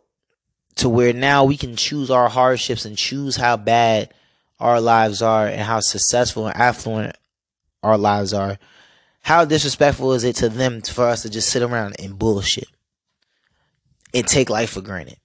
to 0.75 0.89
where 0.89 1.13
now 1.13 1.43
we 1.43 1.57
can 1.57 1.75
choose 1.75 2.11
our 2.11 2.29
hardships 2.29 2.85
and 2.85 2.97
choose 2.97 3.35
how 3.35 3.57
bad 3.57 4.13
our 4.59 4.81
lives 4.81 5.21
are 5.21 5.47
and 5.47 5.61
how 5.61 5.79
successful 5.79 6.47
and 6.47 6.57
affluent 6.57 7.15
our 7.83 7.97
lives 7.97 8.33
are. 8.33 8.57
How 9.21 9.45
disrespectful 9.45 10.13
is 10.13 10.23
it 10.23 10.35
to 10.37 10.49
them 10.49 10.81
for 10.81 11.05
us 11.05 11.23
to 11.23 11.29
just 11.29 11.49
sit 11.49 11.63
around 11.63 11.95
and 11.99 12.19
bullshit 12.19 12.67
and 14.13 14.27
take 14.27 14.49
life 14.49 14.71
for 14.71 14.81
granted? 14.81 15.17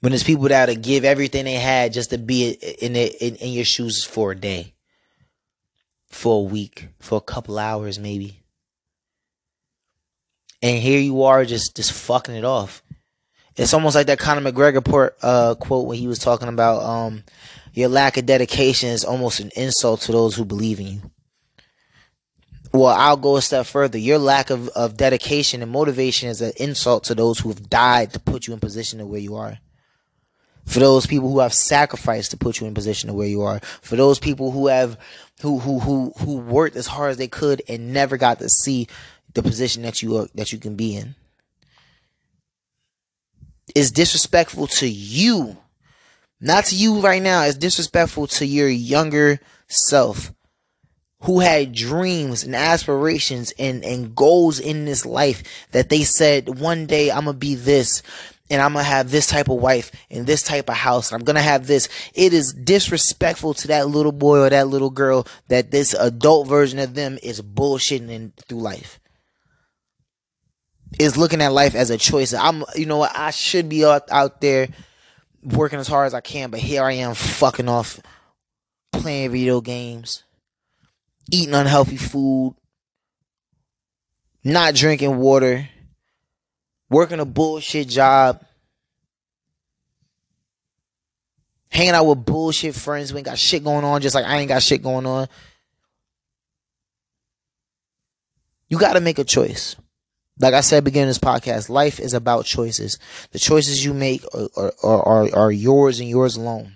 When 0.00 0.10
there's 0.10 0.24
people 0.24 0.48
that 0.48 0.66
to 0.66 0.74
give 0.74 1.04
everything 1.04 1.44
they 1.44 1.54
had 1.54 1.92
just 1.92 2.10
to 2.10 2.18
be 2.18 2.50
in, 2.50 2.96
in 2.96 3.36
in 3.36 3.52
your 3.52 3.64
shoes 3.64 4.04
for 4.04 4.32
a 4.32 4.36
day, 4.36 4.74
for 6.08 6.40
a 6.40 6.48
week, 6.48 6.88
for 6.98 7.18
a 7.18 7.20
couple 7.20 7.56
hours 7.56 8.00
maybe 8.00 8.41
and 10.62 10.78
here 10.78 11.00
you 11.00 11.24
are 11.24 11.44
just 11.44 11.76
just 11.76 11.92
fucking 11.92 12.34
it 12.34 12.44
off. 12.44 12.82
It's 13.56 13.74
almost 13.74 13.94
like 13.94 14.06
that 14.06 14.18
Conor 14.18 14.50
McGregor 14.50 14.82
port, 14.82 15.16
uh, 15.20 15.54
quote 15.56 15.86
when 15.86 15.98
he 15.98 16.06
was 16.06 16.18
talking 16.18 16.48
about 16.48 16.82
um, 16.82 17.24
your 17.74 17.88
lack 17.88 18.16
of 18.16 18.24
dedication 18.24 18.88
is 18.88 19.04
almost 19.04 19.40
an 19.40 19.50
insult 19.56 20.00
to 20.02 20.12
those 20.12 20.34
who 20.34 20.44
believe 20.44 20.80
in 20.80 20.86
you. 20.86 21.02
Well, 22.72 22.94
I'll 22.96 23.18
go 23.18 23.36
a 23.36 23.42
step 23.42 23.66
further. 23.66 23.98
Your 23.98 24.18
lack 24.18 24.48
of, 24.48 24.68
of 24.68 24.96
dedication 24.96 25.60
and 25.60 25.70
motivation 25.70 26.30
is 26.30 26.40
an 26.40 26.52
insult 26.56 27.04
to 27.04 27.14
those 27.14 27.38
who 27.38 27.50
have 27.50 27.68
died 27.68 28.14
to 28.14 28.20
put 28.20 28.46
you 28.46 28.54
in 28.54 28.60
position 28.60 28.98
to 28.98 29.06
where 29.06 29.20
you 29.20 29.36
are. 29.36 29.58
For 30.64 30.80
those 30.80 31.06
people 31.06 31.30
who 31.30 31.40
have 31.40 31.52
sacrificed 31.52 32.30
to 32.30 32.38
put 32.38 32.60
you 32.60 32.66
in 32.66 32.72
position 32.72 33.08
to 33.08 33.14
where 33.14 33.28
you 33.28 33.42
are. 33.42 33.60
For 33.82 33.96
those 33.96 34.18
people 34.18 34.52
who 34.52 34.68
have 34.68 34.96
who 35.42 35.58
who 35.58 35.80
who 35.80 36.12
who 36.18 36.36
worked 36.38 36.76
as 36.76 36.86
hard 36.86 37.10
as 37.10 37.16
they 37.18 37.28
could 37.28 37.62
and 37.68 37.92
never 37.92 38.16
got 38.16 38.38
to 38.38 38.48
see 38.48 38.86
the 39.34 39.42
position 39.42 39.82
that 39.82 40.02
you 40.02 40.16
are, 40.16 40.26
that 40.34 40.52
you 40.52 40.58
can 40.58 40.76
be 40.76 40.96
in 40.96 41.14
is 43.74 43.90
disrespectful 43.90 44.66
to 44.66 44.86
you 44.86 45.56
not 46.40 46.64
to 46.64 46.74
you 46.74 47.00
right 47.00 47.22
now 47.22 47.42
it's 47.42 47.56
disrespectful 47.56 48.26
to 48.26 48.44
your 48.44 48.68
younger 48.68 49.40
self 49.68 50.32
who 51.22 51.38
had 51.38 51.72
dreams 51.72 52.42
and 52.42 52.54
aspirations 52.54 53.52
and, 53.58 53.84
and 53.84 54.14
goals 54.14 54.58
in 54.58 54.84
this 54.84 55.06
life 55.06 55.42
that 55.70 55.88
they 55.88 56.02
said 56.02 56.58
one 56.58 56.86
day 56.86 57.10
I'm 57.10 57.24
gonna 57.26 57.34
be 57.34 57.54
this 57.54 58.02
and 58.50 58.60
I'm 58.60 58.72
gonna 58.72 58.84
have 58.84 59.10
this 59.10 59.28
type 59.28 59.48
of 59.48 59.60
wife 59.60 59.92
and 60.10 60.26
this 60.26 60.42
type 60.42 60.68
of 60.68 60.74
house 60.74 61.10
and 61.10 61.20
I'm 61.20 61.24
gonna 61.24 61.40
have 61.40 61.66
this. 61.66 61.88
It 62.12 62.34
is 62.34 62.52
disrespectful 62.52 63.54
to 63.54 63.68
that 63.68 63.88
little 63.88 64.12
boy 64.12 64.40
or 64.40 64.50
that 64.50 64.68
little 64.68 64.90
girl 64.90 65.26
that 65.48 65.70
this 65.70 65.94
adult 65.94 66.48
version 66.48 66.78
of 66.78 66.94
them 66.94 67.18
is 67.22 67.40
bullshitting 67.40 68.32
through 68.48 68.60
life 68.60 68.98
is 70.98 71.16
looking 71.16 71.40
at 71.40 71.52
life 71.52 71.74
as 71.74 71.90
a 71.90 71.98
choice. 71.98 72.32
I'm, 72.32 72.64
you 72.74 72.86
know 72.86 72.98
what, 72.98 73.16
I 73.16 73.30
should 73.30 73.68
be 73.68 73.84
out, 73.84 74.10
out 74.10 74.40
there 74.40 74.68
working 75.42 75.78
as 75.78 75.88
hard 75.88 76.06
as 76.06 76.14
I 76.14 76.20
can, 76.20 76.50
but 76.50 76.60
here 76.60 76.82
I 76.82 76.92
am 76.92 77.14
fucking 77.14 77.68
off 77.68 78.00
playing 78.92 79.30
video 79.30 79.60
games, 79.60 80.22
eating 81.30 81.54
unhealthy 81.54 81.96
food, 81.96 82.54
not 84.44 84.74
drinking 84.74 85.16
water, 85.16 85.68
working 86.90 87.20
a 87.20 87.24
bullshit 87.24 87.88
job, 87.88 88.44
hanging 91.70 91.94
out 91.94 92.06
with 92.06 92.24
bullshit 92.24 92.74
friends 92.74 93.10
who 93.10 93.16
ain't 93.16 93.26
got 93.26 93.38
shit 93.38 93.64
going 93.64 93.84
on, 93.84 94.02
just 94.02 94.14
like 94.14 94.26
I 94.26 94.38
ain't 94.38 94.48
got 94.48 94.62
shit 94.62 94.82
going 94.82 95.06
on. 95.06 95.26
You 98.68 98.78
got 98.78 98.94
to 98.94 99.00
make 99.00 99.18
a 99.18 99.24
choice. 99.24 99.76
Like 100.42 100.54
I 100.54 100.60
said, 100.60 100.82
beginning 100.82 101.06
this 101.06 101.20
podcast, 101.20 101.68
life 101.68 102.00
is 102.00 102.14
about 102.14 102.46
choices. 102.46 102.98
The 103.30 103.38
choices 103.38 103.84
you 103.84 103.94
make 103.94 104.24
are, 104.34 104.72
are, 104.82 105.02
are, 105.06 105.36
are 105.36 105.52
yours 105.52 106.00
and 106.00 106.08
yours 106.08 106.36
alone. 106.36 106.74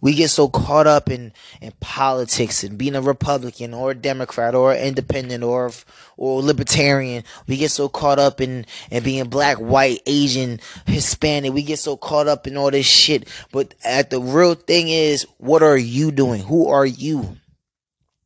We 0.00 0.12
get 0.12 0.30
so 0.30 0.48
caught 0.48 0.88
up 0.88 1.08
in, 1.08 1.32
in 1.60 1.72
politics 1.78 2.64
and 2.64 2.76
being 2.76 2.96
a 2.96 3.00
Republican 3.00 3.72
or 3.72 3.92
a 3.92 3.94
Democrat 3.94 4.56
or 4.56 4.74
independent 4.74 5.44
or 5.44 5.70
or 6.16 6.42
libertarian. 6.42 7.22
We 7.46 7.58
get 7.58 7.70
so 7.70 7.88
caught 7.88 8.18
up 8.18 8.40
in, 8.40 8.66
in 8.90 9.04
being 9.04 9.28
black, 9.28 9.58
white, 9.58 10.00
Asian, 10.04 10.58
Hispanic. 10.86 11.52
We 11.52 11.62
get 11.62 11.78
so 11.78 11.96
caught 11.96 12.26
up 12.26 12.48
in 12.48 12.56
all 12.56 12.72
this 12.72 12.86
shit. 12.86 13.28
But 13.52 13.74
at 13.84 14.10
the 14.10 14.20
real 14.20 14.54
thing 14.54 14.88
is, 14.88 15.28
what 15.38 15.62
are 15.62 15.78
you 15.78 16.10
doing? 16.10 16.42
Who 16.42 16.66
are 16.66 16.86
you? 16.86 17.36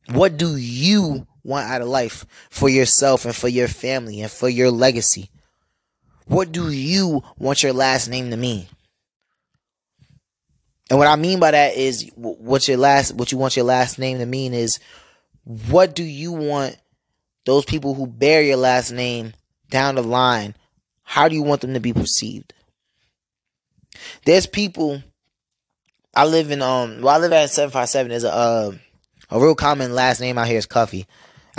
What 0.09 0.37
do 0.37 0.57
you 0.57 1.27
want 1.43 1.69
out 1.69 1.81
of 1.81 1.87
life 1.87 2.25
for 2.49 2.69
yourself 2.69 3.25
and 3.25 3.35
for 3.35 3.47
your 3.47 3.67
family 3.67 4.21
and 4.21 4.31
for 4.31 4.49
your 4.49 4.71
legacy? 4.71 5.29
What 6.27 6.51
do 6.51 6.71
you 6.71 7.23
want 7.37 7.63
your 7.63 7.73
last 7.73 8.07
name 8.07 8.29
to 8.29 8.37
mean? 8.37 8.67
And 10.89 10.99
what 10.99 11.07
I 11.07 11.15
mean 11.15 11.39
by 11.39 11.51
that 11.51 11.75
is 11.75 12.11
what 12.15 12.67
your 12.67 12.77
last 12.77 13.15
what 13.15 13.31
you 13.31 13.37
want 13.37 13.55
your 13.55 13.65
last 13.65 13.97
name 13.97 14.19
to 14.19 14.25
mean 14.25 14.53
is 14.53 14.79
what 15.45 15.95
do 15.95 16.03
you 16.03 16.33
want 16.33 16.77
those 17.45 17.65
people 17.65 17.93
who 17.93 18.05
bear 18.05 18.41
your 18.41 18.57
last 18.57 18.91
name 18.91 19.33
down 19.69 19.95
the 19.95 20.03
line 20.03 20.53
how 21.03 21.27
do 21.27 21.35
you 21.35 21.43
want 21.43 21.61
them 21.61 21.73
to 21.73 21.79
be 21.79 21.91
perceived? 21.91 22.53
There's 24.25 24.45
people 24.45 25.03
I 26.13 26.25
live 26.25 26.51
in 26.51 26.61
um 26.61 27.01
well 27.01 27.15
I 27.15 27.17
live 27.17 27.33
at 27.33 27.49
757 27.49 28.09
there's 28.09 28.23
a 28.23 28.33
uh, 28.33 28.71
a 29.29 29.39
real 29.39 29.55
common 29.55 29.93
last 29.95 30.19
name 30.19 30.37
out 30.37 30.47
here 30.47 30.57
is 30.57 30.65
Cuffy. 30.65 31.05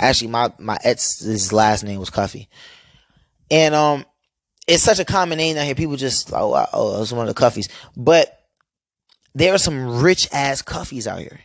Actually 0.03 0.27
my 0.27 0.51
my 0.59 0.77
ex's 0.83 1.53
last 1.53 1.83
name 1.83 1.99
was 1.99 2.09
Cuffy. 2.09 2.49
And 3.49 3.73
um 3.73 4.05
it's 4.67 4.83
such 4.83 4.99
a 4.99 5.05
common 5.05 5.37
name 5.37 5.57
out 5.57 5.65
here 5.65 5.75
people 5.75 5.95
just 5.95 6.31
oh 6.33 6.65
oh 6.73 7.01
it's 7.01 7.11
one 7.11 7.27
of 7.27 7.33
the 7.33 7.39
Cuffies. 7.39 7.69
But 7.95 8.39
there 9.35 9.53
are 9.53 9.59
some 9.59 10.01
rich 10.01 10.29
ass 10.31 10.61
cuffies 10.61 11.07
out 11.07 11.19
here. 11.19 11.39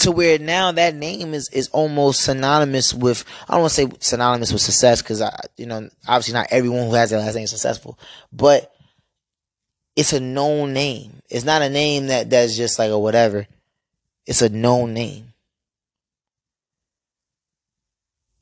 To 0.00 0.12
where 0.12 0.38
now 0.38 0.72
that 0.72 0.94
name 0.94 1.34
is 1.34 1.48
is 1.50 1.68
almost 1.68 2.20
synonymous 2.20 2.92
with 2.94 3.24
I 3.48 3.54
don't 3.54 3.62
want 3.62 3.72
to 3.72 3.82
say 3.82 3.88
synonymous 4.00 4.52
with 4.52 4.62
success 4.62 5.02
because 5.02 5.22
I 5.22 5.34
you 5.56 5.66
know 5.66 5.88
obviously 6.06 6.34
not 6.34 6.48
everyone 6.50 6.86
who 6.86 6.94
has 6.94 7.10
that 7.10 7.18
last 7.18 7.34
name 7.34 7.44
is 7.44 7.50
successful, 7.50 7.98
but 8.32 8.72
it's 9.96 10.12
a 10.12 10.20
known 10.20 10.74
name. 10.74 11.22
It's 11.30 11.44
not 11.44 11.62
a 11.62 11.70
name 11.70 12.08
that 12.08 12.28
that's 12.28 12.56
just 12.56 12.78
like 12.78 12.90
a 12.90 12.98
whatever. 12.98 13.46
It's 14.26 14.42
a 14.42 14.50
known 14.50 14.92
name. 14.92 15.32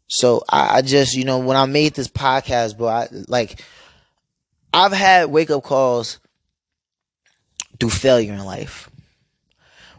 So 0.07 0.43
I, 0.49 0.79
I 0.79 0.83
just 0.83 1.15
you 1.15 1.25
know 1.25 1.39
when 1.39 1.57
I 1.57 1.67
made 1.67 1.95
this 1.95 2.09
podcast, 2.09 2.77
bro, 2.77 2.89
I 2.89 3.09
like 3.29 3.63
I've 4.73 4.93
had 4.93 5.31
wake 5.31 5.51
up 5.51 5.63
calls 5.63 6.19
through 7.79 7.91
failure 7.91 8.33
in 8.33 8.45
life. 8.45 8.91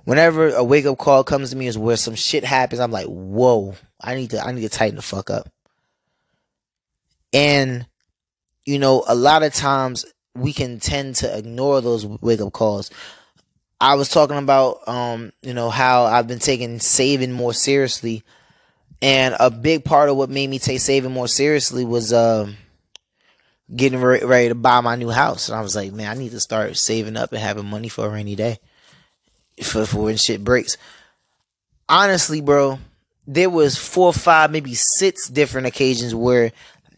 Whenever 0.04 0.50
a 0.50 0.64
wake 0.64 0.86
up 0.86 0.98
call 0.98 1.24
comes 1.24 1.50
to 1.50 1.56
me 1.56 1.68
is 1.68 1.78
where 1.78 1.98
some 1.98 2.16
shit 2.16 2.44
happens, 2.44 2.80
I'm 2.80 2.92
like, 2.92 3.08
whoa, 3.08 3.76
I 4.00 4.16
need 4.16 4.32
to 4.32 4.46
I 4.46 4.52
need 4.52 4.62
to 4.62 4.70
tighten 4.70 4.98
the 4.98 5.02
fuck 5.02 5.30
up. 5.30 5.50
And 7.34 7.88
you 8.66 8.80
know, 8.80 9.04
a 9.08 9.16
lot 9.16 9.44
of 9.44 9.54
times 9.54 10.06
we 10.36 10.54
can 10.54 10.80
tend 10.80 11.16
to 11.16 11.38
ignore 11.38 11.82
those 11.82 12.06
wake 12.06 12.42
up 12.42 12.54
calls. 12.54 12.92
I 13.80 13.96
was 13.96 14.10
talking 14.10 14.38
about 14.38 14.88
um, 14.88 15.32
you 15.42 15.54
know, 15.54 15.70
how 15.70 16.06
I've 16.06 16.28
been 16.28 16.40
taking 16.40 16.80
saving 16.80 17.32
more 17.32 17.54
seriously. 17.54 18.24
And 19.02 19.36
a 19.40 19.52
big 19.52 19.84
part 19.84 20.10
of 20.10 20.18
what 20.18 20.30
made 20.30 20.50
me 20.50 20.60
take 20.60 20.80
saving 20.80 21.12
more 21.12 21.28
seriously 21.28 21.86
was 21.86 22.14
uh, 22.14 22.52
getting 23.74 24.00
re- 24.00 24.24
ready 24.24 24.50
to 24.50 24.56
buy 24.56 24.82
my 24.82 24.96
new 24.96 25.10
house. 25.10 25.50
And 25.50 25.58
I 25.58 25.62
was 25.62 25.76
like, 25.76 25.92
man, 25.92 26.10
I 26.10 26.20
need 26.20 26.32
to 26.32 26.40
start 26.40 26.78
saving 26.78 27.18
up 27.18 27.32
and 27.32 27.42
having 27.42 27.66
money 27.66 27.90
for 27.90 28.06
a 28.06 28.10
rainy 28.10 28.36
day 28.36 28.60
for, 29.64 29.86
for 29.86 30.04
when 30.04 30.18
shit 30.18 30.44
breaks. 30.44 30.78
Honestly, 31.88 32.42
bro, 32.42 32.80
there 33.28 33.50
was 33.50 33.78
four, 33.78 34.14
five, 34.14 34.52
maybe 34.52 34.74
six 34.74 35.28
different 35.30 35.68
occasions 35.68 36.16
where 36.16 36.52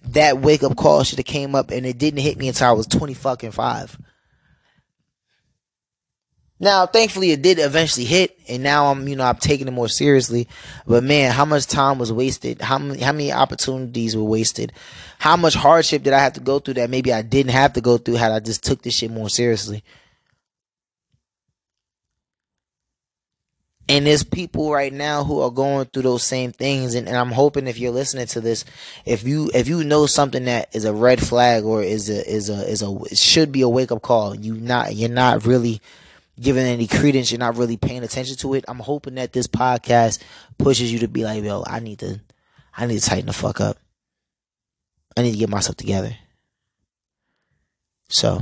that 0.10 0.40
wake 0.40 0.64
up 0.64 0.76
call 0.78 1.04
should 1.04 1.20
have 1.20 1.26
came 1.26 1.56
up 1.56 1.72
and 1.72 1.86
it 1.86 1.98
didn't 1.98 2.22
hit 2.22 2.38
me 2.38 2.48
until 2.48 2.70
I 2.70 2.74
was 2.74 2.88
20 2.88 3.14
fucking 3.14 3.52
five. 3.52 3.98
Now, 6.60 6.88
thankfully, 6.88 7.32
it 7.32 7.44
did 7.44 7.60
eventually 7.60 8.06
hit, 8.06 8.40
and 8.50 8.64
now 8.64 8.88
I'm, 8.88 9.08
you 9.08 9.16
know, 9.16 9.26
I'm 9.26 9.36
taking 9.36 9.68
it 9.68 9.72
more 9.72 9.88
seriously. 9.88 10.48
But 10.88 11.04
man, 11.04 11.32
how 11.32 11.46
much 11.46 11.68
time 11.68 12.00
was 12.00 12.12
wasted? 12.12 12.62
How 12.62 12.80
many, 12.80 13.00
how 13.00 13.12
many 13.12 13.32
opportunities 13.32 14.18
were 14.18 14.24
wasted? 14.24 14.74
How 15.20 15.38
much 15.38 15.54
hardship 15.54 16.02
did 16.02 16.14
I 16.14 16.20
have 16.20 16.34
to 16.34 16.40
go 16.40 16.58
through 16.58 16.76
that 16.76 16.90
maybe 16.90 17.14
I 17.14 17.22
didn't 17.22 17.52
have 17.52 17.74
to 17.74 17.82
go 17.82 17.98
through 17.98 18.16
had 18.16 18.32
I 18.32 18.40
just 18.40 18.64
took 18.64 18.82
this 18.82 18.96
shit 18.96 19.12
more 19.12 19.30
seriously? 19.30 19.84
And 23.90 24.06
there's 24.06 24.24
people 24.24 24.72
right 24.72 24.92
now 24.92 25.24
who 25.24 25.40
are 25.42 25.52
going 25.52 25.86
through 25.86 26.02
those 26.02 26.24
same 26.24 26.52
things, 26.52 26.94
and, 26.94 27.08
and 27.08 27.16
I'm 27.16 27.32
hoping 27.32 27.68
if 27.68 27.78
you're 27.78 27.92
listening 27.92 28.26
to 28.28 28.42
this, 28.42 28.66
if 29.06 29.24
you 29.24 29.50
if 29.54 29.70
you 29.70 29.84
know 29.84 30.08
something 30.08 30.44
that 30.46 30.76
is 30.76 30.84
a 30.84 30.94
red 30.94 31.26
flag 31.26 31.64
or 31.64 31.82
is 31.84 32.10
a 32.10 32.30
is 32.30 32.50
a 32.50 32.68
is 32.70 32.82
a 32.82 33.16
should 33.16 33.52
be 33.52 33.62
a 33.62 33.70
wake 33.70 33.94
up 33.94 34.02
call, 34.02 34.36
you 34.36 34.56
not 34.56 34.94
you're 34.96 35.08
not 35.08 35.46
really 35.46 35.82
giving 36.40 36.66
any 36.66 36.88
credence, 36.88 37.32
you're 37.32 37.40
not 37.40 37.58
really 37.58 37.78
paying 37.78 38.04
attention 38.04 38.36
to 38.38 38.54
it. 38.54 38.66
I'm 38.68 38.80
hoping 38.80 39.16
that 39.16 39.34
this 39.34 39.48
podcast 39.48 40.22
pushes 40.58 40.92
you 40.92 41.00
to 41.00 41.08
be 41.08 41.24
like, 41.24 41.44
yo, 41.44 41.64
I 41.66 41.80
need 41.80 42.00
to, 42.00 42.22
I 42.76 42.86
need 42.86 43.00
to 43.00 43.10
tighten 43.10 43.28
the 43.28 43.34
fuck 43.34 43.60
up. 43.62 43.78
I 45.16 45.24
need 45.24 45.32
to 45.32 45.38
get 45.38 45.50
myself 45.50 45.78
together. 45.78 46.16
So, 48.10 48.42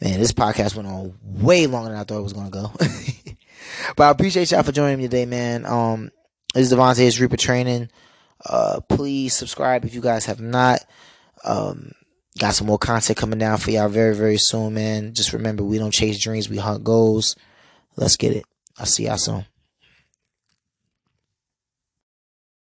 man, 0.00 0.18
this 0.18 0.32
podcast 0.32 0.74
went 0.74 0.88
on 0.88 1.14
way 1.22 1.66
longer 1.66 1.90
than 1.90 1.98
I 1.98 2.04
thought 2.04 2.18
it 2.18 2.22
was 2.22 2.32
gonna 2.32 2.50
go. 2.50 2.72
but 3.96 4.04
I 4.04 4.10
appreciate 4.10 4.50
y'all 4.50 4.62
for 4.62 4.72
joining 4.72 4.98
me 4.98 5.04
today, 5.04 5.26
man. 5.26 5.66
Um, 5.66 6.10
this 6.54 6.70
is 6.70 6.76
Devontae, 6.76 7.20
Reaper 7.20 7.36
Training. 7.36 7.90
Uh, 8.44 8.80
please 8.88 9.34
subscribe 9.34 9.84
if 9.84 9.94
you 9.94 10.00
guys 10.00 10.26
have 10.26 10.40
not. 10.40 10.80
Um, 11.44 11.92
Got 12.40 12.54
some 12.54 12.68
more 12.68 12.78
content 12.78 13.18
coming 13.18 13.38
down 13.38 13.58
for 13.58 13.70
y'all 13.70 13.90
very, 13.90 14.16
very 14.16 14.38
soon, 14.38 14.72
man. 14.72 15.12
Just 15.12 15.34
remember, 15.34 15.62
we 15.62 15.76
don't 15.76 15.90
chase 15.90 16.18
dreams, 16.18 16.48
we 16.48 16.56
hunt 16.56 16.82
goals. 16.82 17.36
Let's 17.96 18.16
get 18.16 18.32
it. 18.32 18.46
I'll 18.78 18.86
see 18.86 19.04
y'all 19.04 19.18
soon. 19.18 19.44